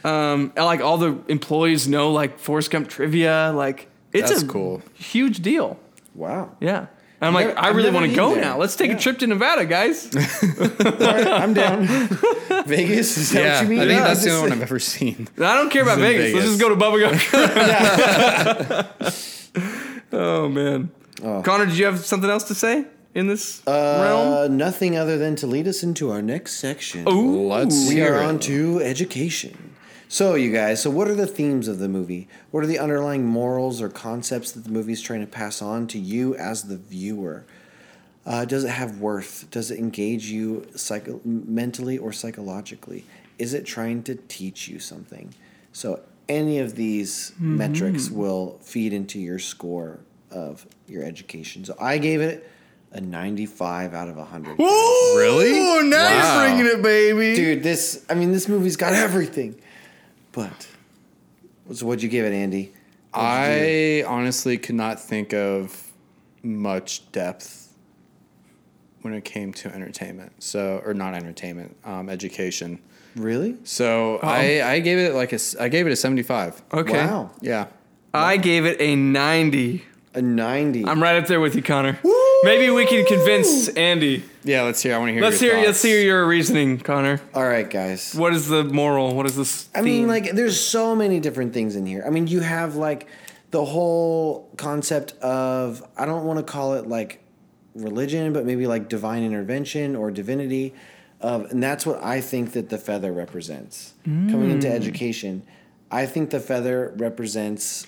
[0.05, 4.47] um and, like all the employees know like Forrest Gump trivia like it's That's a
[4.47, 4.83] cool.
[4.95, 5.79] huge deal
[6.15, 6.57] Wow.
[6.61, 6.87] yeah
[7.23, 8.43] and I'm like Never- I I've really never want to been go there.
[8.45, 8.97] now let's take Yeah.
[8.97, 10.21] a trip to Nevada guys All
[11.01, 11.87] right, I'm down.
[12.67, 13.79] Vegas is that yeah, what you mean?
[13.81, 15.29] I think Yeah, that's the only one I've ever seen.
[15.39, 16.35] I don't care about It's in Vegas.
[16.35, 16.51] Let's Vegas.
[16.51, 16.99] just go to Bubba
[19.05, 20.11] Gump.
[20.13, 20.91] oh man,
[21.43, 22.85] Connor, did you have something else to say
[23.15, 24.33] in this realm?
[24.35, 27.07] Uh, nothing other than to lead us into our next section.
[27.09, 28.25] Ooh, Let's we are it.
[28.25, 29.75] on to education.
[30.09, 32.27] So, you guys, so what are the themes of the movie?
[32.51, 35.87] What are the underlying morals or concepts that the movie is trying to pass on
[35.89, 37.45] to you as the viewer?
[38.27, 39.47] Uh, does it have worth?
[39.53, 43.05] Does it engage you psycho- mentally or psychologically?
[43.39, 45.33] Is it trying to teach you something?
[45.73, 50.01] So, any of these metrics will feed into your score
[50.31, 51.65] of your education.
[51.65, 52.51] So, I gave it
[52.93, 54.59] a 95 out of 100.
[54.59, 55.51] Really?
[55.59, 56.43] Ooh, now Wow.
[56.47, 57.35] you're bringing it, baby.
[57.37, 59.55] Dude, this, I mean, this movie's got everything.
[60.33, 60.69] But,
[61.73, 62.73] so what'd you give it, Andy?
[63.13, 63.29] What'd?
[63.29, 65.93] I honestly could not think of
[66.43, 67.73] much depth
[69.03, 70.43] when it came to entertainment.
[70.43, 72.79] So, or not entertainment, um, education.
[73.17, 73.57] Really?
[73.65, 76.63] So I, I gave it like a s- I gave it a seventy five.
[76.73, 76.93] Okay.
[77.05, 77.31] Wow.
[77.41, 77.67] Yeah.
[78.15, 79.85] I gave it a 90.
[80.15, 80.87] A 90.
[80.87, 81.99] I'm right up there with you, Connor.
[82.43, 84.25] Maybe we can convince Andy.
[84.43, 84.63] Yeah.
[84.63, 84.95] Let's hear.
[84.95, 85.23] I want to hear.
[85.23, 85.67] Let's your hear.
[85.67, 87.21] Let's hear your reasoning, Connor.
[87.35, 88.15] All right, guys.
[88.15, 89.15] What is the moral?
[89.15, 89.69] What is this?
[89.75, 92.03] I mean, like, there's so many different things in here.
[92.05, 93.07] I mean, you have like
[93.51, 97.23] the whole concept of I don't want to call it like
[97.75, 100.75] religion, but maybe like divine intervention or divinity.
[101.21, 103.93] Of, and that's what I think that the feather represents.
[104.05, 105.43] Coming into education,
[105.91, 107.87] I think the feather represents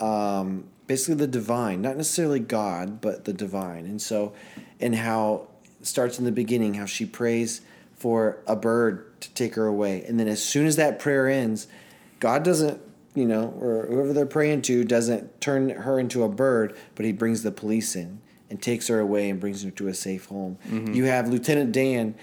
[0.00, 3.86] um, basically the divine, not necessarily God, but the divine.
[3.86, 4.34] And so,
[4.78, 5.48] and how
[5.80, 7.62] it starts in the beginning, how she prays
[7.96, 10.04] for a bird to take her away.
[10.04, 11.66] And then as soon as that prayer ends,
[12.20, 12.78] God doesn't,
[13.14, 17.12] you know, or whoever they're praying to doesn't turn her into a bird, but he
[17.12, 18.20] brings the police in
[18.50, 20.58] and takes her away and brings her to a safe home.
[20.68, 20.92] Mm-hmm.
[20.92, 22.16] You have Lieutenant Dan,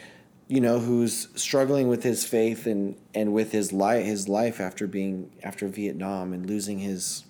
[0.48, 4.86] you know, who's struggling with his faith and, and with his life his life after
[4.86, 7.24] being after Vietnam and losing his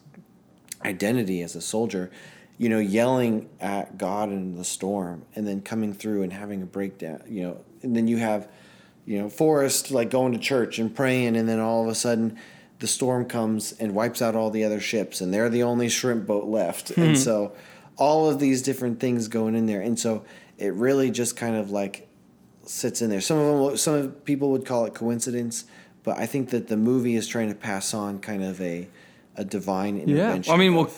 [0.83, 2.11] identity as a soldier,
[2.57, 6.65] you know, yelling at God in the storm and then coming through and having a
[6.65, 8.47] breakdown, you know, and then you have,
[9.05, 12.37] you know, Forrest like going to church and praying and then all of a sudden
[12.79, 16.25] the storm comes and wipes out all the other ships and they're the only shrimp
[16.25, 16.91] boat left.
[16.91, 17.15] And hmm.
[17.15, 17.53] so
[17.97, 19.81] all of these different things going in there.
[19.81, 20.23] And so
[20.57, 22.07] it really just kind of like
[22.65, 23.21] sits in there.
[23.21, 25.65] Some of them, some of people would call it coincidence,
[26.03, 28.87] but I think that the movie is trying to pass on kind of a
[29.35, 30.43] a divine intervention.
[30.47, 30.53] yeah.
[30.53, 30.89] I mean, well,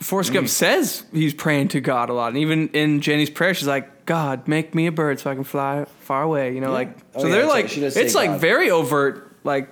[0.00, 0.34] Forrest Mm.
[0.34, 4.04] Gump says he's praying to God a lot, and even in Jenny's prayer, she's like,
[4.06, 7.22] "God, make me a bird so I can fly far away." You know, like Oh,
[7.22, 7.78] so yeah, they're like right.
[7.78, 8.40] It's like God.
[8.40, 9.68] very overt, like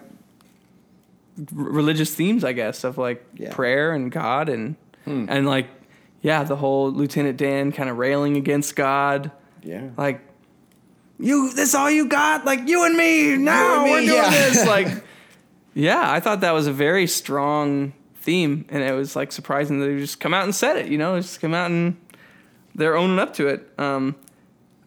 [1.39, 3.49] r- religious themes, I guess, of like Yeah.
[3.49, 3.55] Hmm.
[3.55, 5.67] prayer and God and and like
[6.21, 9.89] yeah, the whole Lieutenant Dan kind of railing against God, yeah.
[9.97, 10.21] like
[11.19, 14.31] you this all you got like you and me now we're doing yeah.
[14.31, 14.89] this like
[15.75, 19.87] yeah i thought that was a very strong theme and it was like surprising that
[19.87, 21.19] they just come out and said it you know?
[21.21, 21.97] Just come out and
[22.75, 23.69] they're owning up to it.
[23.79, 24.15] Um,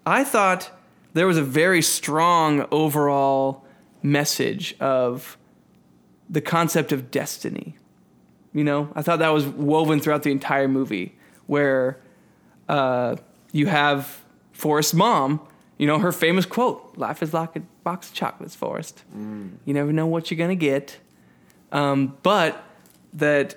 [0.05, 0.71] i thought
[1.13, 3.65] there was a very strong overall
[4.01, 5.37] message of
[6.29, 7.77] the concept of destiny
[8.53, 8.89] you know?
[8.95, 11.99] I thought that was woven throughout the entire movie where
[12.69, 13.17] uh,
[13.51, 14.23] you have
[14.53, 15.45] Forrest's mom,
[15.77, 19.03] you know, her famous quote Life is like a box of chocolates, Forrest.
[19.65, 20.97] You never know what you're going to get.
[21.71, 22.63] Um, but
[23.13, 23.55] that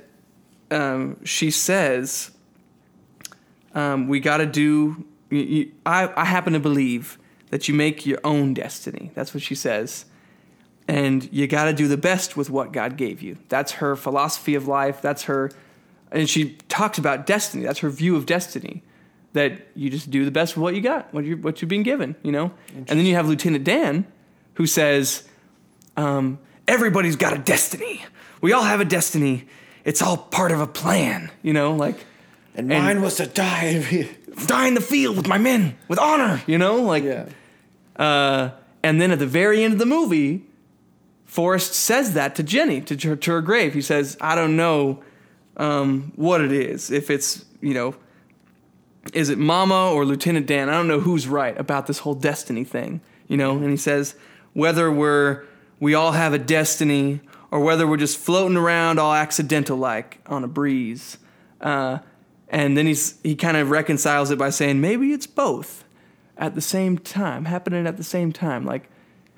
[0.70, 2.32] um, she says,
[3.74, 7.18] um, we got to do, you, you, I, I happen to believe
[7.50, 9.10] that you make your own destiny.
[9.14, 10.04] That's what she says.
[10.86, 13.38] And you got to do the best with what God gave you.
[13.48, 15.02] That's her philosophy of life.
[15.02, 15.50] That's her,
[16.10, 17.62] and she talks about destiny.
[17.64, 18.82] That's her view of destiny
[19.32, 21.82] that you just do the best with what you got, what you what you've been
[21.82, 22.50] given, you know.
[22.74, 24.06] And then you have Lieutenant Dan,
[24.54, 25.28] who says,
[25.96, 28.04] um, "Everybody's got a destiny.
[28.40, 29.46] We all have a destiny.
[29.84, 31.74] It's all part of a plan, you know.
[31.74, 31.96] Like
[32.54, 34.08] And, and- mine was to die.
[34.46, 36.82] die in the field with my men with honor, you know.
[36.82, 37.26] Like, yeah.
[37.96, 38.50] uh,
[38.82, 40.44] and then at the very end of the movie,
[41.24, 43.74] Forrest says that to Jenny, to her, to her grave.
[43.74, 45.02] He says, I don't know
[45.56, 46.90] um, what it is.
[46.90, 47.94] If it's, you know,
[49.14, 50.68] is it Mama or Lieutenant Dan?
[50.68, 53.52] I don't know who's right about this whole destiny thing, you know?
[53.52, 54.14] And he says,
[54.52, 55.44] whether we're,
[55.80, 60.44] we all have a destiny or whether we're just floating around all accidental like on
[60.44, 61.18] a breeze.
[61.60, 61.98] Uh,
[62.48, 65.84] and then he's, he kind of reconciles it by saying, maybe it's both
[66.36, 68.64] at the same time, happening at the same time.
[68.64, 68.88] Like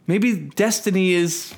[0.06, 1.54] maybe destiny is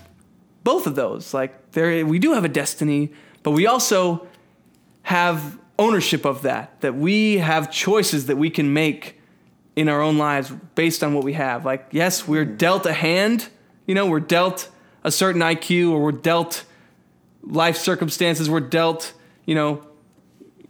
[0.65, 1.35] both of those.
[1.35, 4.27] Like there, we do have a destiny, but we also
[5.03, 6.81] have ownership of that.
[6.81, 9.21] That we have choices that we can make
[9.75, 11.65] in our own lives based on what we have.
[11.65, 13.49] Like yes, we're dealt a hand.
[13.87, 14.69] You know, we're dealt
[15.05, 16.65] a certain IQ, or we're dealt
[17.43, 18.49] life circumstances.
[18.49, 19.13] We're dealt,
[19.47, 19.87] you know,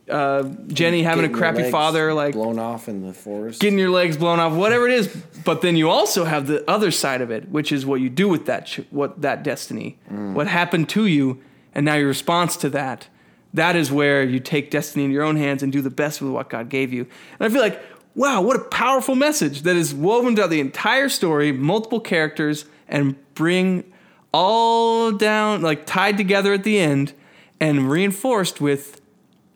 [0.09, 3.61] uh, Jenny having a crappy legs father, like blown off in the forest.
[3.61, 5.09] getting your legs blown off, whatever it is.
[5.45, 8.29] But then you also have the other side of it, which is what you do
[8.29, 11.41] with that, ch- what that destiny, what happened to you,
[11.75, 13.09] and now your response to that.
[13.55, 16.32] That is where you take destiny in your own hands and do the best with
[16.32, 17.07] what God gave you.
[17.38, 17.80] And I feel like,
[18.14, 23.16] wow, what a powerful message that is woven throughout the entire story, multiple characters, and
[23.34, 23.92] bring
[24.32, 27.12] all down, like tied together at the end,
[27.61, 29.00] and reinforced with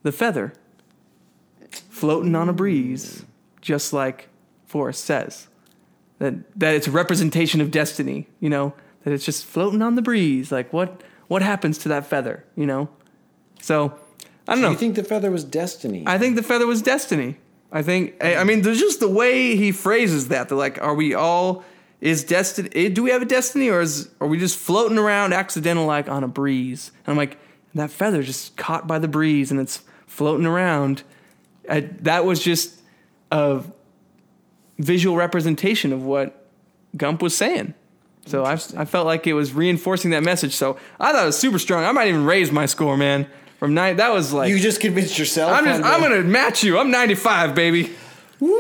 [0.03, 0.53] the feather
[1.97, 3.25] floating on a breeze,
[3.63, 4.29] just like
[4.67, 5.49] Forrest says.
[6.19, 8.75] That that it's a representation of destiny, you know,
[9.05, 10.53] that it's just floating on the breeze.
[10.53, 12.89] Like what what happens to that feather, you know?
[13.61, 13.95] So
[14.49, 14.71] I don't Do know.
[14.71, 16.05] you think the feather was destiny?
[16.07, 17.37] I think the feather was destiny.
[17.73, 18.15] I think.
[18.23, 20.49] I, I mean, there's just the way he phrases that.
[20.49, 21.65] They're like, are we all?
[22.01, 22.69] Is destiny?
[22.75, 26.09] Eh, do we have a destiny, or is are we just floating around accidental like
[26.09, 26.93] on a breeze?
[27.07, 27.39] And I'm like,
[27.75, 31.03] that feather just caught by the breeze and it's floating around.
[31.69, 32.81] I, that was just
[33.33, 33.63] a
[34.79, 36.49] visual representation of what
[36.97, 37.75] Gump was saying.
[38.27, 40.55] So I, I felt like it was reinforcing that message.
[40.55, 41.85] So I thought it was super strong.
[41.85, 43.27] I might even raise my score, man.
[43.59, 45.53] From nine, that was like you just convinced yourself.
[45.53, 46.79] I'm just I'm gonna match you.
[46.79, 47.91] I'm 95, baby.
[48.39, 48.53] Woo!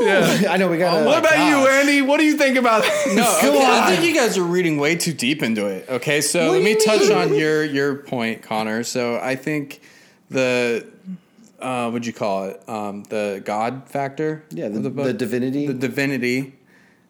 [0.00, 0.44] Yeah.
[0.50, 1.04] I know we got.
[1.04, 2.02] what about you, Andy?
[2.02, 5.12] What do you think about No, okay, I think you guys are reading way too
[5.12, 5.88] deep into it.
[5.88, 7.12] Okay, so What let me you touch mean?
[7.12, 8.84] on your your point, Connor.
[8.84, 9.80] So I think
[10.30, 10.86] the
[11.58, 12.68] uh, what'd you call it?
[12.68, 14.44] Um, the God factor.
[14.50, 15.16] Yeah, the, of the, book?
[15.16, 15.66] divinity.
[15.66, 16.54] the divinity.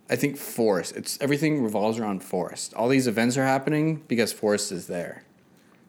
[0.09, 0.97] I think Forrest.
[0.97, 2.73] It's everything revolves around Forrest.
[2.75, 5.25] All these events are happening because Forrest is there.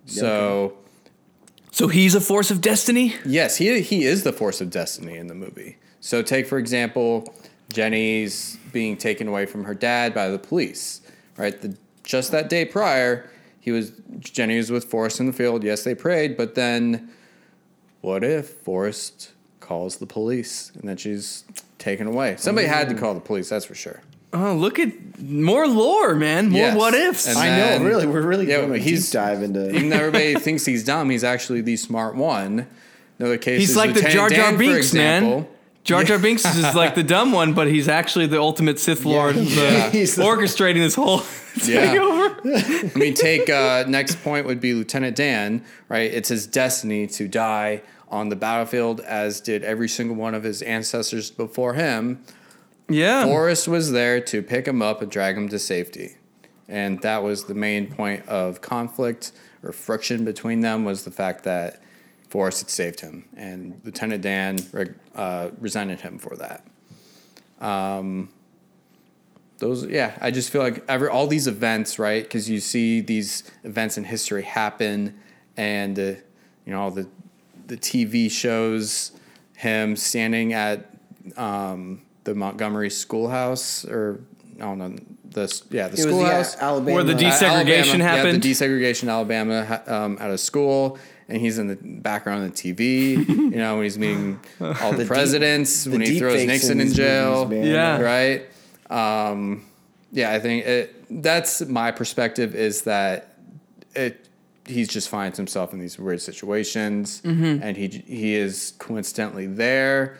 [0.05, 0.77] So
[1.75, 3.15] So he's a force of destiny.
[3.25, 5.75] yes, he he is the force of destiny in the movie.
[5.99, 7.35] So take for example,
[7.67, 11.01] Jenny's being taken away from her dad by the police.
[11.35, 15.65] Right, the, just that day prior, he was Jenny was with Forrest in the field.
[15.65, 17.09] Yes, they prayed, but then
[17.99, 21.43] what if Forrest calls the police and then she's
[21.77, 22.37] taken away?
[22.37, 22.99] Somebody had to mm.
[22.99, 23.49] call the police.
[23.49, 24.01] That's for sure.
[24.35, 26.49] Oh, look at more lore, man.
[26.49, 26.77] More Yes.
[26.77, 27.27] what ifs.
[27.27, 29.69] And I then- know, really, we're really Yeah, going but a he's- deep dive into.
[29.73, 32.67] Even though everybody thinks he's dumb, he's actually the smart one.
[33.19, 35.23] Another case he's is like the Lieutenant Jar Jar Dan, for Binks, man.
[35.23, 35.51] example.
[35.85, 39.35] Jar Jar Binks is like the dumb one, but he's actually the ultimate Sith Lord,
[39.35, 39.61] yeah.
[39.87, 41.21] uh, He's the- orchestrating this whole
[41.63, 41.93] Yeah.
[41.95, 42.91] takeover.
[42.95, 46.11] I mean, take uh, next point would be Lieutenant Dan, right?
[46.11, 50.61] It's his destiny to die on the battlefield, as did every single one of his
[50.63, 52.19] ancestors before him.
[52.89, 53.23] Yeah.
[53.25, 56.17] Forrest was there to pick him up and drag him to safety.
[56.67, 59.31] And that was the main point of conflict
[59.63, 61.81] or friction between them was the fact that
[62.29, 63.25] Forrest had saved him.
[63.35, 64.57] And Lieutenant Dan
[65.15, 66.65] uh, resented him for that.
[67.59, 68.29] Um,
[69.57, 72.23] those, yeah, I just feel like every, all these events, right?
[72.23, 75.17] Because you see these events in history happen
[75.55, 76.01] and, uh,
[76.65, 77.07] you know, all the,
[77.67, 79.11] the TV shows
[79.55, 80.93] him standing at
[81.37, 84.19] um, the Montgomery schoolhouse or
[84.57, 84.95] I don't know
[85.31, 86.95] the yeah the it was the schoolhouse uh, Alabama.
[86.95, 88.45] Where the Uh, desegregation Alabama, happened?
[88.45, 90.97] Yeah, the desegregation Alabama ha- um, at a school,
[91.27, 93.17] and he's in the background on the TV.
[93.27, 96.87] you know, when he's meeting all the, deep- presidents, the when he throws Nixon in
[96.87, 97.47] in jail.
[97.47, 97.67] movies.
[97.67, 97.99] Yeah.
[97.99, 98.45] right.
[98.89, 99.65] Um,
[100.11, 102.55] yeah, I think it, that's my perspective.
[102.55, 103.35] Is that
[103.93, 104.21] it?
[104.67, 107.61] He just finds himself in these weird situations, Mm-hmm.
[107.61, 110.17] and he he is coincidentally there,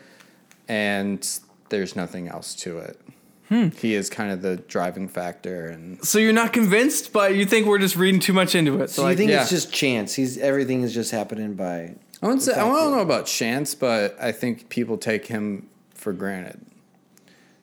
[0.68, 1.26] and
[1.70, 3.00] there's nothing else to it.
[3.48, 3.68] Hmm.
[3.68, 7.66] He is kind of the driving factor, and So you're not convinced, but you think
[7.66, 8.90] we're just reading too much into it.
[8.90, 9.42] So, So you think yeah.
[9.42, 10.14] it's just chance?
[10.14, 11.94] He's everything is just happening by.
[12.22, 16.12] I wouldn't say I don't know about chance, but I think people take him for
[16.12, 16.60] granted.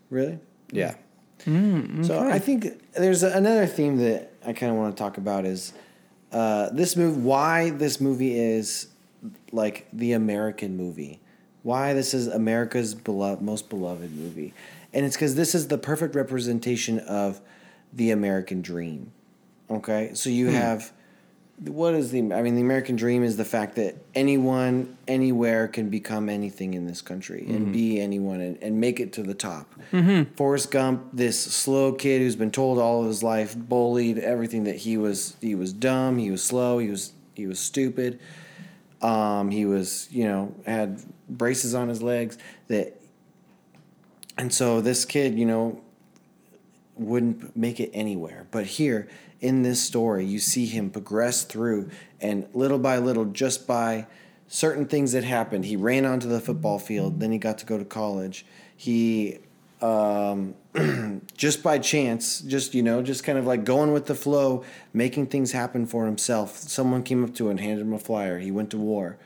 [0.10, 0.39] Really?
[0.72, 0.95] Yeah.
[1.45, 5.74] So I think there's another theme that I kind of want to talk about is
[6.32, 7.20] uh, this movie.
[7.20, 8.88] Why this movie is
[9.51, 11.20] like the American movie.
[11.64, 14.53] Why this is America's beloved, most beloved movie,
[14.93, 17.41] and it's because this is the perfect representation of
[17.91, 19.11] the American dream.
[19.70, 20.55] Okay, so you hmm.
[20.55, 20.91] have
[21.59, 22.20] what is the?
[22.34, 26.88] I mean, the American dream is the fact that anyone, anywhere, can become anything in
[26.88, 27.72] this country and mm-hmm.
[27.72, 29.74] be anyone and, and make it to the top.
[29.91, 30.34] Mm-hmm.
[30.34, 34.78] Forrest Gump, this slow kid who's been told all of his life, bullied, everything that
[34.78, 38.20] he was, he was dumb, he was slow, he was, he was stupid.
[39.01, 41.01] Um, he was, you know, had
[41.38, 43.00] braces on his legs that,
[44.38, 45.82] and so this kid, you know,
[46.96, 48.48] wouldn't make it anywhere.
[48.52, 49.08] But here
[49.42, 51.90] in this story, you see him progress through,
[52.22, 54.08] and little by little, just by
[54.48, 57.20] certain things that happened, he ran onto the football field.
[57.20, 58.46] Then he got to go to college.
[58.76, 59.40] He,
[59.82, 60.56] um,
[61.38, 64.64] just by chance, just you know, just kind of like going with the flow,
[64.94, 66.58] making things happen for himself.
[66.58, 68.40] Someone came up to him and handed him a flyer.
[68.40, 69.18] He went to war.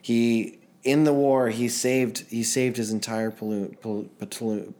[0.00, 3.76] He in the war, he saved he saved his entire platoon.
[4.18, 4.74] platoon,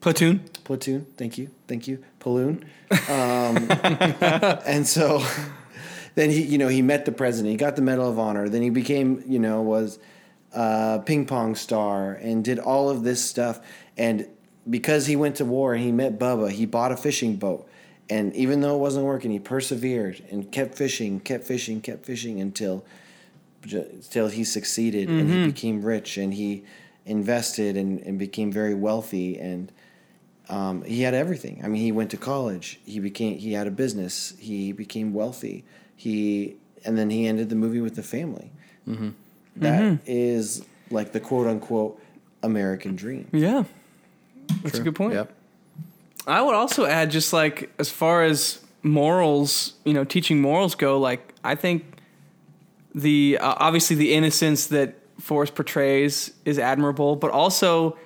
[0.00, 0.44] platoon.
[0.64, 1.06] platoon.
[1.16, 2.64] Thank you, thank you, Paloon.
[3.08, 3.56] Um,
[4.66, 5.24] and so
[6.14, 7.50] then he, you know, he met the president.
[7.52, 8.48] He got the Medal of Honor.
[8.48, 9.98] Then he became, you know, was
[10.52, 13.60] a ping pong star and did all of this stuff.
[13.96, 14.26] And
[14.68, 17.68] because he went to war and he met Bubba, he bought a fishing boat.
[18.08, 22.40] And even though it wasn't working, he persevered and kept fishing, kept fishing, kept fishing
[22.40, 22.84] until
[23.62, 25.46] until he succeeded and he mm-hmm.
[25.46, 26.64] became rich and he
[27.04, 29.70] invested and, and became very wealthy and
[30.48, 31.60] um, he had everything.
[31.62, 32.80] I mean, he went to college.
[32.84, 34.34] He became he had a business.
[34.38, 35.64] He became wealthy.
[35.94, 38.50] He and then he ended the movie with the family.
[38.88, 39.10] Mm-hmm.
[39.56, 40.02] That mm-hmm.
[40.06, 42.00] is like the quote unquote
[42.42, 43.28] American dream.
[43.32, 43.64] Yeah.
[44.62, 45.14] That's a good point.
[45.14, 45.32] Yep.
[46.26, 50.98] I would also add just like as far as morals, you know, teaching morals go,
[50.98, 51.89] like I think
[52.94, 57.96] the uh, obviously the innocence that Forrest portrays is admirable, but also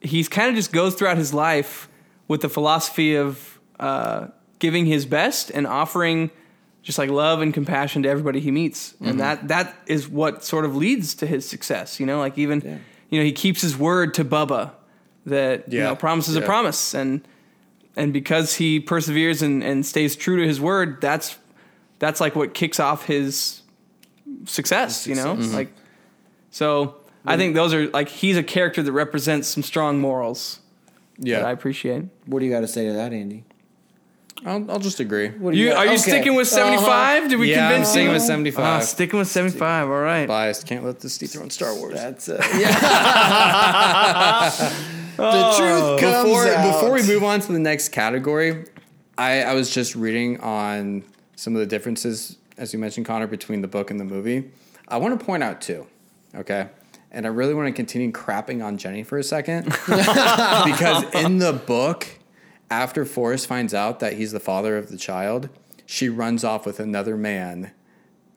[0.00, 1.88] he's kind of just goes throughout his life
[2.28, 4.28] with the philosophy of uh,
[4.58, 6.30] giving his best and offering
[6.82, 10.64] just like love and compassion to everybody he meets, and that that is what sort
[10.64, 11.98] of leads to his success.
[12.00, 12.78] You know, like even Yeah.
[13.10, 14.72] you know he keeps his word to Bubba
[15.26, 16.46] that you know promises a Yeah.
[16.46, 17.20] promise and
[17.96, 21.36] and because he perseveres and, and stays true to his word that's
[21.98, 23.59] that's like what kicks off his
[24.46, 25.54] success you know Mm-hmm.
[25.54, 25.72] like
[26.50, 30.60] so i think those are like he's a character that represents some strong morals
[31.18, 33.44] that i appreciate What do you got to say to that, Andy?
[34.46, 35.28] I'll, I'll just agree.
[35.28, 36.00] What do you, got- are you okay.
[36.12, 38.64] sticking with 75 did we Yeah, I'm sticking you with 75.
[38.64, 40.66] Ah, sticking with 75 all right Biased.
[40.66, 41.92] Can't let this dethrone Star Wars.
[41.92, 44.48] That's uh, yeah.
[45.16, 46.72] the truth comes before out.
[46.72, 48.64] before we move on to the next category,
[49.18, 51.04] I, I was just reading on
[51.36, 54.50] some of the differences, as you mentioned, Connor, between the book and the movie.
[54.86, 55.86] I want to point out two,
[56.34, 56.68] okay?
[57.10, 59.64] And I really want to continue crapping on Jenny for a second.
[59.86, 62.06] because in the book,
[62.70, 65.48] after Forrest finds out that he's the father of the child,
[65.86, 67.72] she runs off with another man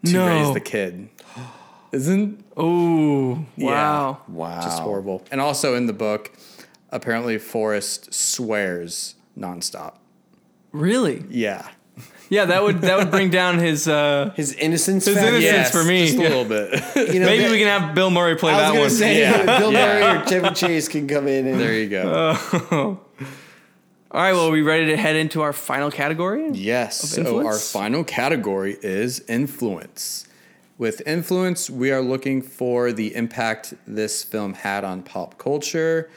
[0.06, 0.26] to No.
[0.28, 1.10] raise the kid.
[1.92, 3.66] Isn't oh Yeah.
[3.68, 5.22] wow wow, just horrible.
[5.32, 6.32] And also in the book,
[6.90, 9.96] apparently Forrest swears nonstop.
[10.72, 11.68] really Yeah.
[12.34, 15.06] Yeah that would that would bring down his uh His innocence.
[15.06, 15.36] His factor.
[15.38, 16.06] innocence for me.
[16.08, 16.70] Just a little bit.
[17.14, 18.90] You know, maybe that- we can have bill murray play I was that gonna one
[18.90, 19.58] say Yeah.
[19.60, 20.00] Bill Yeah.
[20.00, 22.98] Murray or Chevy Chase can come in and there you go.
[24.12, 27.00] all right well are we ready to head into our final category yes.
[27.00, 27.72] So our influence?
[27.72, 30.28] final category is influence.
[30.80, 36.10] With influence, we are looking for the impact this film had on pop culture.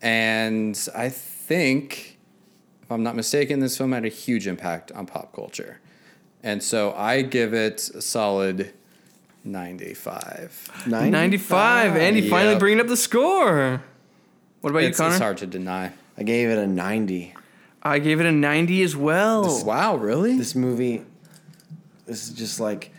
[0.00, 2.13] And I think,
[2.84, 5.80] if I'm not mistaken, this film had a huge impact on pop culture.
[6.42, 8.74] And so I give it a solid
[9.44, 10.84] 95.
[10.86, 11.96] 95.
[11.96, 13.82] Andy finally bringing up the score.
[14.60, 15.14] What about It's, you, Connor?
[15.14, 15.92] it's hard to deny.
[16.18, 17.34] I gave it a ninety.
[17.82, 19.62] I gave it a 90 as well.
[19.64, 20.38] Wow, really?
[20.38, 21.02] This movie,
[22.06, 22.90] this is just like,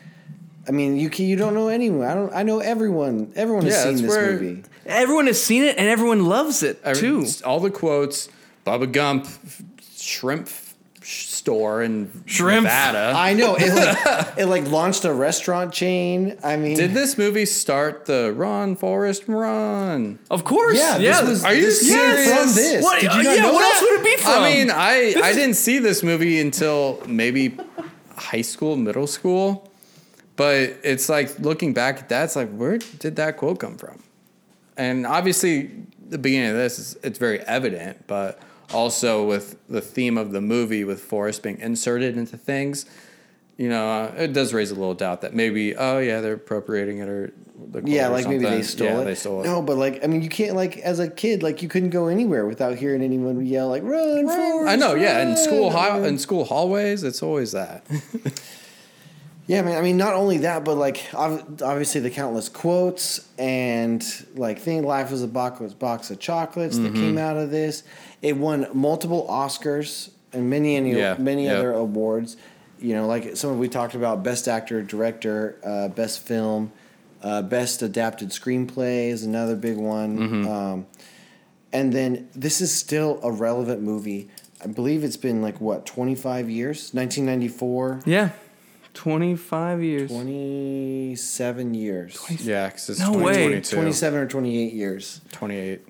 [0.67, 2.05] I mean, you can, you don't know anyone.
[2.05, 2.33] I don't.
[2.33, 3.31] I know everyone.
[3.35, 4.63] Everyone has Yeah, seen this where- movie.
[4.85, 7.25] Everyone has seen it and everyone loves it Every- too.
[7.43, 8.29] All the quotes,
[8.65, 9.25] Bubba Gump,
[10.05, 10.49] shrimp
[11.03, 12.63] store in Shrimp.
[12.63, 13.13] Nevada.
[13.15, 16.37] I know it like it like launched a restaurant chain.
[16.43, 20.17] I mean, Did this movie start the Run, Forrest, Run?
[20.31, 20.77] Of course.
[20.77, 21.21] Yeah, Yeah.
[21.21, 21.45] this was.
[21.45, 22.27] Are you this serious?
[22.27, 23.73] From this, What, did you uh, not yeah, know what that?
[23.73, 24.43] else would it be from?
[24.43, 27.55] I mean, I, I didn't see this movie until maybe
[28.17, 29.71] high school, middle school.
[30.37, 34.01] But it's like looking back at that, it's like, where did that quote come from?
[34.75, 35.69] And obviously,
[36.09, 38.39] the beginning of this is it's very evident, but
[38.73, 42.85] also with the theme of the movie with Forrest being inserted into things,
[43.57, 46.97] you know, uh, it does raise a little doubt that maybe, oh yeah, they're appropriating
[46.99, 47.33] it or
[47.71, 49.05] the Yeah, or like maybe they stole yeah, it.
[49.05, 49.45] they stole it.
[49.45, 52.07] No, but like I mean, you can't like as a kid, like you couldn't go
[52.07, 56.17] anywhere without hearing anyone yell like "Run, Forrest, I know, yeah, in school hall, in
[56.19, 57.85] school hallways, it's always that.
[59.47, 59.77] Yeah, man.
[59.77, 64.03] I mean, not only that, but like obviously the countless quotes and
[64.35, 66.95] like "Thing Life was a box, box of chocolates" that Mm-hmm.
[66.95, 67.83] came out of this.
[68.21, 71.53] It won multiple Oscars and many any Yeah, many yeah.
[71.53, 72.37] other awards.
[72.79, 76.71] You know, like some of we talked about best actor, director, uh, best film,
[77.21, 80.17] uh, best adapted screenplay is another big one.
[80.17, 80.47] Mm-hmm.
[80.47, 80.85] Um,
[81.71, 84.29] and then this is still a relevant movie.
[84.63, 88.01] I believe it's been like what twenty five years, nineteen ninety four.
[88.05, 88.29] yeah.
[88.95, 90.09] 25 years.
[90.09, 92.17] 27 years.
[92.43, 93.33] Yeah, because it's No way.
[93.61, 93.75] 2022.
[93.75, 95.21] 27 or 28 years.
[95.31, 95.81] 28.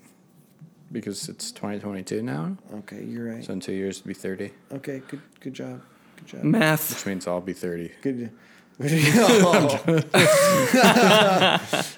[0.92, 2.58] Because it's 2022 now.
[2.80, 3.44] Okay, you're right.
[3.44, 4.52] So in two years, it'll be 30.
[4.74, 5.82] Okay, good good job.
[6.18, 6.44] Good job.
[6.44, 6.92] Math.
[6.94, 7.92] Which means I'll be 30.
[8.02, 8.32] Good.
[8.78, 9.80] Oh,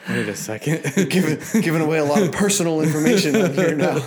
[0.10, 0.84] Wait a second.
[1.10, 3.99] giving, giving away a lot of personal information on here now.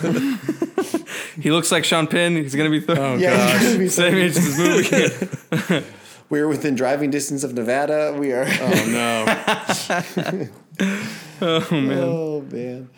[1.40, 2.36] He looks like Sean Penn.
[2.36, 3.00] He's going to be 30.
[3.00, 3.62] oh, yeah, God.
[3.62, 5.84] it's gonna same age as this movie.
[6.30, 8.16] We're within driving distance of Nevada.
[8.18, 8.46] We are.
[8.48, 10.48] Oh, no.
[11.42, 11.98] oh, man.
[11.98, 12.88] Oh man.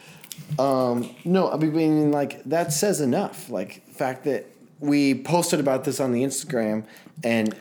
[0.58, 3.48] Um, no, I mean, like that says enough.
[3.48, 4.46] Like the fact that
[4.80, 6.84] we posted about this on the Instagram,
[7.24, 7.54] and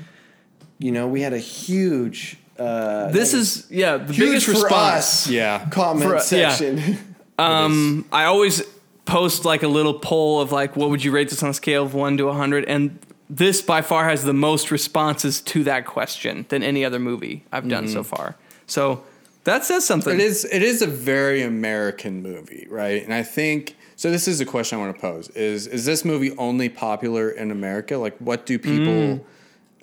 [0.78, 2.38] you know we had a huge.
[2.60, 5.28] Uh, This is, yeah, the biggest response.
[5.30, 5.68] Yeah.
[5.70, 6.52] comment For- yeah.
[6.52, 6.98] section.
[7.40, 8.62] Um, I always
[9.06, 11.82] post like a little poll of like, what would you rate this on a scale
[11.84, 12.66] of one to a hundred?
[12.66, 13.00] And
[13.32, 17.68] this by far has the most responses to that question than any other movie I've
[17.70, 18.16] done so mm-hmm.
[18.16, 18.36] far.
[18.68, 19.06] So
[19.46, 20.16] that says something.
[20.16, 23.02] It is it is a very American movie, right?
[23.02, 25.30] And I think so this is a question I want to pose.
[25.30, 27.98] Is is this movie only popular in America?
[27.98, 29.24] Like what do people mm.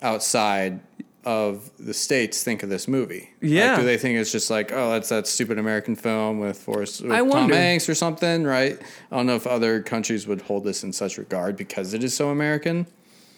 [0.03, 0.79] outside
[1.25, 3.31] of the states think of this movie?
[3.41, 3.71] Yeah.
[3.71, 7.01] Like, do they think it's just like, oh, that's that stupid American film with Forrest
[7.01, 7.55] with I Tom wonder.
[7.55, 8.79] Hanks or something, right?
[9.11, 12.13] I don't know if other countries would hold this in such regard because it is
[12.13, 12.85] so American.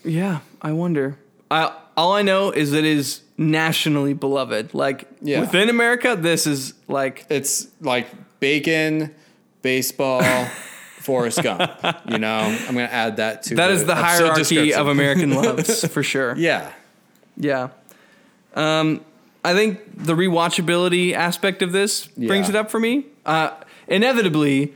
[0.03, 1.17] Yeah, I wonder.
[1.49, 4.73] I all I know is it is nationally beloved.
[4.73, 5.41] Like Yeah.
[5.41, 8.07] within America, this is like It's like
[8.39, 9.13] bacon,
[9.61, 10.21] baseball,
[10.99, 11.71] Forrest Gump.
[12.07, 12.37] You know,
[12.67, 16.35] I'm gonna add that to that is the hierarchy of American loves for sure.
[16.37, 16.71] Yeah,
[17.37, 17.69] Yeah.
[18.53, 19.01] Um,
[19.43, 23.05] I think the rewatchability aspect of this brings it up for me.
[23.25, 23.51] Uh,
[23.87, 24.73] inevitably,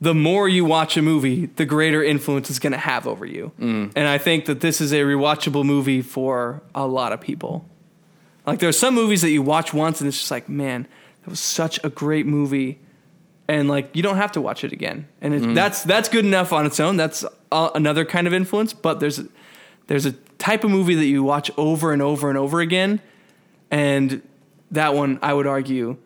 [0.00, 3.52] the more you watch a movie, the greater influence it's going to have over you.
[3.58, 3.92] Mm.
[3.96, 7.64] And I think that this is a rewatchable movie for a lot of people.
[8.46, 10.86] Like there are some movies that you watch once and it's just like, man,
[11.22, 12.78] that was such a great movie,
[13.48, 15.08] and like you don't have to watch it again.
[15.20, 15.54] And Mm.
[15.54, 16.96] that's that's good enough on its own.
[16.96, 18.72] That's uh, another kind of influence.
[18.72, 19.20] But there's
[19.88, 23.00] there's a type of movie that you watch over and over and over again,
[23.70, 24.22] and
[24.70, 25.96] that one I would argue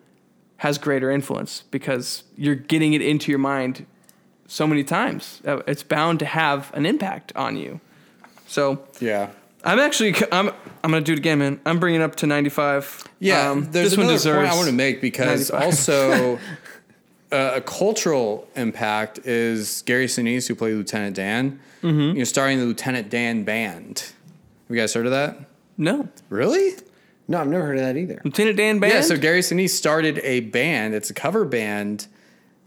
[0.65, 3.85] has greater influence because you're getting it into your mind
[4.47, 5.41] so many times.
[5.45, 7.79] Uh, It's bound to have an impact on you.
[8.47, 9.29] So yeah.
[9.63, 10.49] I'm actually I'm
[10.83, 11.59] I'm gonna do it again, man.
[11.65, 13.03] I'm bringing it up to 95.
[13.19, 14.37] Yeah, Um, there's this one another deserves.
[14.39, 15.61] point I want to make because 95.
[15.65, 16.35] also
[17.31, 21.59] uh, a cultural impact is Gary Sinise, who played Lieutenant Dan.
[21.81, 21.99] Mm-hmm.
[21.99, 23.99] You know, starring the Lieutenant Dan Band.
[24.67, 25.37] Have you guys heard of that?
[25.77, 26.75] No, Really?
[27.31, 28.21] No, I've never heard of that either.
[28.25, 28.93] Lieutenant Dan Band.
[28.93, 29.01] Yeah.
[29.01, 30.93] So Gary Sinise started a band.
[30.93, 32.07] It's a cover band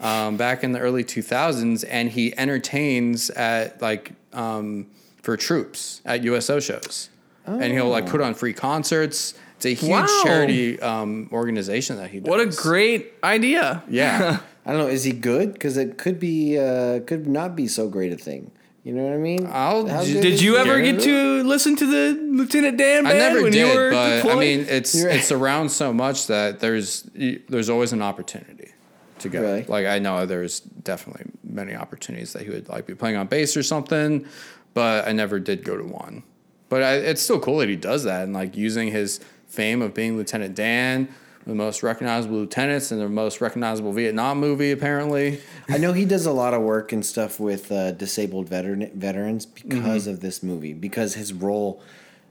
[0.00, 4.86] um, back in the early 2000s, and he entertains at like um,
[5.22, 7.10] for troops at USO shows,
[7.46, 9.34] and he'll like put on free concerts.
[9.56, 10.20] It's a huge Wow.
[10.24, 12.28] charity um, organization that he does.
[12.28, 13.82] what a great idea.
[13.88, 14.40] yeah.
[14.66, 14.88] I don't know.
[14.88, 15.52] Is he good?
[15.52, 18.50] Because it could be, uh, could not be so great a thing.
[18.84, 19.48] You know what I mean?
[19.50, 23.12] I'll- Did good Did is you ever get to listen to the Lieutenant Dan I
[23.12, 25.16] Band never when did, you were but I mean, it's right.
[25.16, 27.08] it's around so much that there's
[27.48, 28.72] there's always an opportunity
[29.20, 29.40] to go.
[29.40, 29.64] Really?
[29.64, 33.56] Like I know there's definitely many opportunities that he would like be playing on bass
[33.56, 34.26] or something,
[34.74, 36.22] but I never did go to one.
[36.68, 39.94] But I, it's still cool that he does that and like using his fame of
[39.94, 41.08] being Lieutenant Dan,
[41.46, 45.40] the most recognizable lieutenants in the most recognizable Vietnam movie, apparently.
[45.68, 49.44] I know he does a lot of work and stuff with uh, disabled veteran veterans
[49.46, 50.72] because of this movie.
[50.72, 51.82] Because his role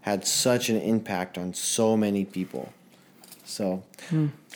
[0.01, 2.74] had such an impact on so many people.
[3.45, 3.84] So,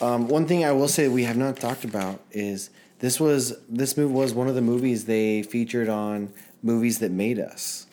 [0.00, 3.96] um, one thing I will say we have not talked about is this was this
[3.96, 6.32] movie was one of the movies they featured on
[6.62, 7.86] movies that made us,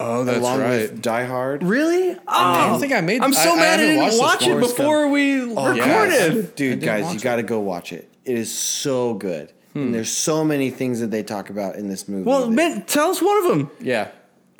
[0.00, 0.90] Oh, that's along right.
[0.90, 1.62] with Die Hard.
[1.62, 2.14] Really?
[2.14, 4.20] Oh, I don't think I made- I'm so I- I mad I, haven't didn't watched
[4.20, 5.76] watch it Forrest before we recorded.
[6.34, 6.34] yes.
[6.56, 8.08] Dude, guys, you got to go watch it.
[8.24, 9.52] It is so good.
[9.74, 12.22] And there's so many things that they talk about in this movie.
[12.22, 13.70] Well, man, tell us one of them.
[13.80, 14.08] Yeah.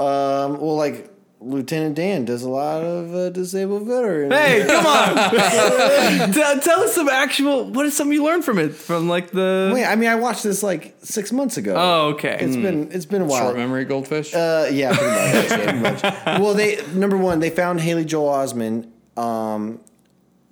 [0.00, 1.08] Um, well, like
[1.44, 4.32] Lieutenant Dan does a lot of uh, disabled veterans.
[4.32, 5.14] Hey, come on.
[6.32, 7.64] tell, tell us some actual.
[7.66, 8.74] What is something you learned from it?
[8.74, 9.70] From like the.
[9.74, 11.74] Wait, I mean, I watched this like six months ago.
[11.76, 12.38] Oh, okay.
[12.40, 13.42] It's been it's been a while.
[13.42, 14.34] Short memory goldfish.
[14.34, 16.00] Uh, yeah, pretty much.
[16.02, 16.14] pretty much.
[16.40, 18.88] Well, they number one, they found Haley Joel Osment
[19.18, 19.80] um,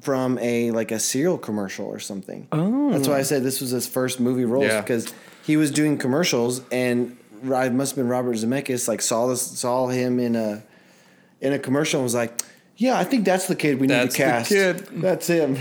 [0.01, 2.49] from a like a cereal commercial or something.
[2.53, 4.81] Oh, that's why I said this was his first movie role Yeah.
[4.81, 5.13] because
[5.45, 7.17] he was doing commercials and
[7.53, 10.63] I must have been Robert Zemeckis like saw this saw him in a
[11.43, 12.33] in a commercial and was like,
[12.77, 14.49] yeah, I think that's the kid we need That's to the cast.
[14.49, 14.79] kid.
[15.03, 15.59] That's him.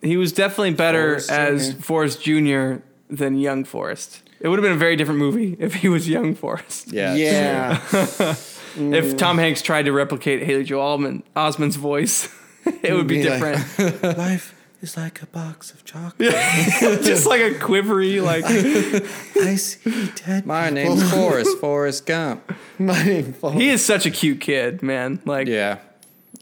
[0.00, 1.80] He was definitely better Forrest as Jr.
[1.82, 2.74] Forrest Jr.
[3.10, 4.22] than young Forrest.
[4.40, 6.92] It would have been a very different movie if he was young Forrest.
[6.92, 7.14] yeah.
[7.14, 7.80] yeah.
[8.76, 9.18] If mm.
[9.18, 12.28] Tom Hanks tried to replicate Haley Joel Osment, Osment's voice,
[12.82, 13.38] it would be Be like-
[13.76, 14.18] different.
[14.18, 14.52] Life
[14.84, 16.30] is like a box of chocolate.
[17.02, 18.44] Just like a quivery, like
[19.42, 20.44] I see dead.
[20.46, 22.52] My name's Forrest, Forrest Gump.
[22.78, 23.32] My name.
[23.32, 23.54] Falls.
[23.54, 25.20] he is such a cute kid, man.
[25.24, 25.78] Like Yeah.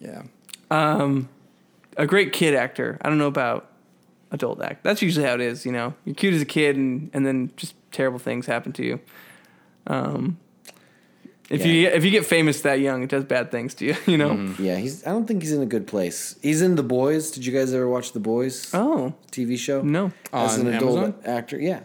[0.01, 0.23] Yeah.
[0.71, 1.29] um,
[1.97, 2.99] a great kid actor.
[3.03, 3.71] I don't know about
[4.33, 4.83] adult act.
[4.83, 5.95] That's usually how it is, you know.
[6.05, 9.01] You're cute as a kid, and and then just terrible things happen to you.
[9.87, 10.39] Um,
[11.53, 14.17] if you if you get famous that young, it does bad things to you, you
[14.19, 14.55] know.
[14.59, 15.07] Yeah, he's.
[15.07, 16.37] I don't think he's in a good place.
[16.43, 17.31] He's in The Boys.
[17.31, 19.83] Did you guys ever watch The Boys Oh TV show?
[19.83, 21.15] no, As On an adult Amazon?
[21.25, 21.81] actor, yeah.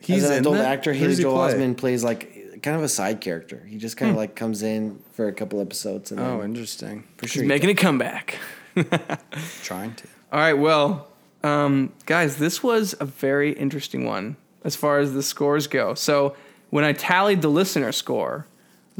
[0.00, 0.64] He's As an in adult that?
[0.72, 1.54] actor, Who Haley does he Joel play?
[1.54, 3.62] Osment plays like kind of a side character.
[3.68, 7.04] He just kind of like comes in for a couple episodes and then Oh, interesting.
[7.18, 7.42] for sure.
[7.42, 8.38] he making a comeback.
[9.62, 10.06] Trying to.
[10.32, 11.08] All right, well,
[11.42, 14.36] um, guys, this was a very interesting one.
[14.64, 15.94] as far as the scores go.
[15.94, 16.36] So
[16.70, 18.46] when I tallied the listener score,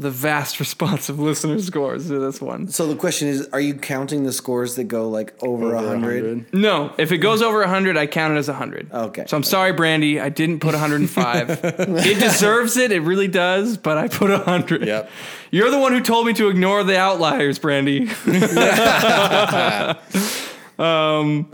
[0.01, 2.67] the vast response of listener scores to this one.
[2.67, 6.23] So the question is, are you counting the scores that go like over a hundred?
[6.23, 6.53] 100.
[6.53, 8.91] No, if it goes over 100, I count it as 100.
[8.91, 9.25] Okay.
[9.27, 10.19] So I'm sorry, Brandy.
[10.19, 11.49] I didn't put 105.
[11.63, 12.91] it deserves it.
[12.91, 14.85] It really does, but I put 100.
[14.85, 15.09] Yep.
[15.51, 18.09] You're the one who told me to ignore the outliers, Brandy.
[20.79, 21.51] um,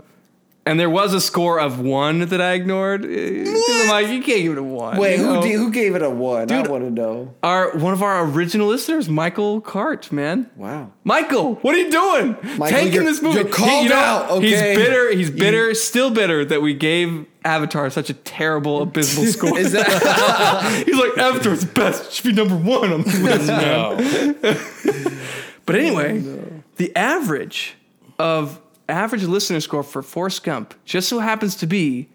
[0.68, 3.02] and there was a score of one that I ignored.
[3.02, 4.96] Because I'm like, you can't give it a one.
[4.98, 5.42] Wait, you who know?
[5.42, 6.50] d- who gave it a one?
[6.52, 7.34] I want to know.
[7.42, 10.50] Our one of our original listeners, Michael Cart, man.
[10.56, 10.92] Wow.
[11.04, 12.36] Michael, what are you doing?
[12.58, 13.36] Michael, Taking this movie.
[13.38, 14.46] you're He- called out, Okay.
[14.48, 15.12] He's bitter.
[15.14, 15.74] He's bitter.
[15.74, 19.50] Still bitter that we gave Avatar such a terrible, abysmal score.
[19.62, 22.06] That he's like, Avatar's the best.
[22.06, 23.46] It should be number one on the list.
[23.48, 25.14] No.
[25.66, 27.74] But anyway, oh, the average
[28.18, 28.58] of
[28.88, 32.08] average listener score for Forrest Gump just so happens to be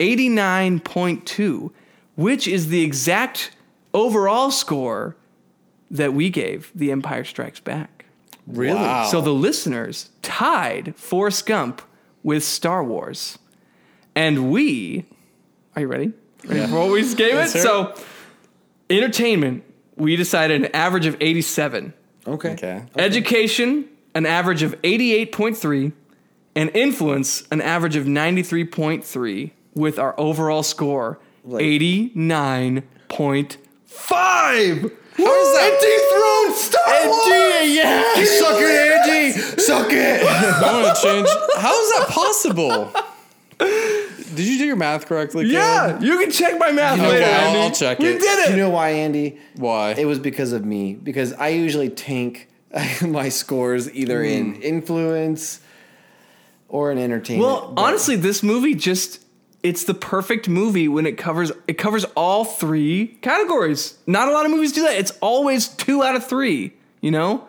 [0.00, 1.70] 89.2,
[2.16, 3.50] which is the exact
[3.94, 5.16] overall score
[5.90, 8.04] that we gave The Empire Strikes Back.
[8.46, 8.78] really?
[8.78, 9.06] Wow.
[9.10, 11.82] So the listeners tied Forrest Gump
[12.22, 13.38] with Star Wars.
[14.14, 15.04] And we,
[15.76, 16.12] are you ready?
[16.44, 16.66] Ready Yeah.
[16.68, 17.36] for what we just gave it?
[17.36, 17.94] Let's So,
[18.90, 19.64] entertainment,
[19.96, 21.92] we decided an average of 87.
[22.26, 22.50] Okay.
[22.52, 22.82] Okay.
[22.96, 25.92] Education, an average of 88.3,
[26.58, 32.82] and influence, an average of 93.3, with our overall score Like- 89.5.
[33.88, 35.80] How is that?
[35.80, 37.28] Dethroned Star Wars.
[37.70, 38.02] yeah.
[38.24, 39.32] Suck it, Angie.
[39.60, 40.22] Suck it.
[40.24, 41.28] I want to change.
[41.56, 42.92] How is that possible?
[43.58, 45.48] Did you do your math correctly?
[45.48, 46.02] Caleb?
[46.02, 47.22] Yeah, you can check my math You know later.
[47.22, 47.30] what?
[47.34, 47.60] I'll- Andy.
[47.60, 48.20] I'll check we it.
[48.20, 48.50] did it.
[48.50, 49.38] you know why, Andy?
[49.54, 49.92] Why?
[49.92, 50.94] It was because of me.
[50.94, 52.48] Because I usually tank
[53.02, 54.60] my scores either in mm.
[54.62, 55.60] influence
[56.68, 57.46] or an entertainment.
[57.46, 59.20] well, But- honestly, this movie just
[59.62, 63.94] it's the perfect movie when it covers it covers all three categories.
[64.06, 64.96] Not a lot of movies do that.
[64.96, 67.42] It's always 2 out of 3, you know?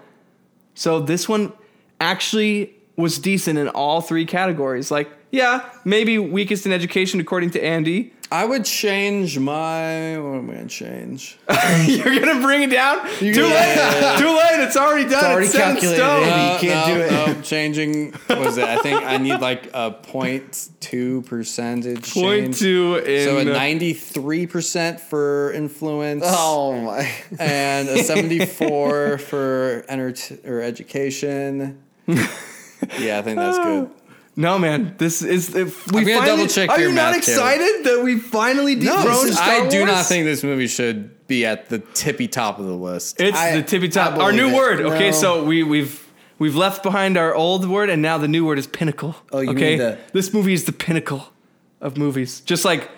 [0.74, 1.54] So this one
[2.02, 4.90] actually was decent in all three categories.
[4.90, 8.14] Like, yeah, maybe weakest in education according to Andy.
[8.32, 10.18] I would change my.
[10.20, 11.40] What am I gonna change?
[11.86, 13.08] You're gonna bring it down?
[13.18, 14.20] Too gonna- late.
[14.20, 14.64] Too late.
[14.68, 15.14] It's already done.
[15.20, 16.24] It's, already set in calculated, stone.
[16.24, 16.54] Andy.
[16.68, 17.12] You can't no, do it.
[17.38, 18.12] No, changing.
[18.28, 18.66] What was it?
[18.66, 22.60] I think I need like a 0.2 percentage Point change.
[22.60, 26.24] two in So a 93 percent for influence.
[26.28, 27.12] Oh my.
[27.40, 30.14] and a 74 for enter-
[30.46, 31.82] or education.
[32.08, 33.90] Yeah, I think that's good.
[34.40, 34.96] No, man.
[34.98, 37.40] This is if we I'm gonna finally, double check Are your you not math, Caleb.
[37.58, 39.92] excited that we finally dethroned This Star I do Wars?
[39.92, 43.20] not think this movie should be at the tippy top of the list.
[43.20, 44.18] it's I- the tippy top.
[44.18, 44.56] Our new it.
[44.56, 44.80] word.
[44.82, 46.08] Okay, so we we've
[46.40, 49.16] we've left behind our old word, and now the new word is pinnacle.
[49.34, 49.72] Oh, you okay?
[49.72, 51.34] mean the- this movie is the pinnacle
[51.82, 52.90] of movies, just like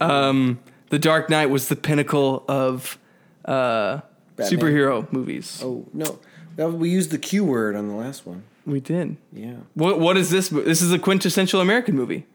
[0.00, 0.58] um,
[0.90, 2.98] the Dark Knight was the pinnacle of
[3.44, 4.00] uh,
[4.38, 5.60] superhero movies.
[5.62, 6.18] Oh no.
[6.56, 8.42] That- We used the Q word on the last one.
[8.68, 9.16] We did.
[9.32, 9.56] Yeah.
[9.74, 10.50] What what is this?
[10.50, 12.26] This is a quintessential American movie.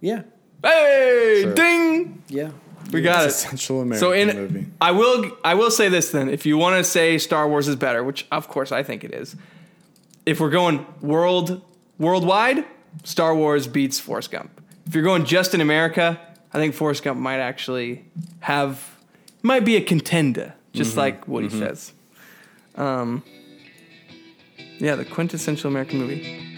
[0.00, 0.22] Yeah.
[0.62, 1.54] Hey, Sure.
[1.54, 2.22] ding!
[2.28, 2.50] Yeah.
[2.92, 3.28] We got it.
[3.30, 4.66] Essential American So in movie.
[4.80, 6.28] I will I will say this then.
[6.28, 9.12] If you want to say Star Wars is better, which of course I think it
[9.12, 9.34] is,
[10.24, 11.62] if we're going world
[11.98, 12.64] worldwide,
[13.02, 14.50] Star Wars beats Forrest Gump.
[14.86, 16.20] If you're going just in America,
[16.52, 18.04] I think Forrest Gump might actually
[18.40, 18.96] have
[19.42, 21.92] might be a contender, just like Woody says.
[22.76, 23.22] Um,
[24.82, 26.51] yeah, the quintessential American movie.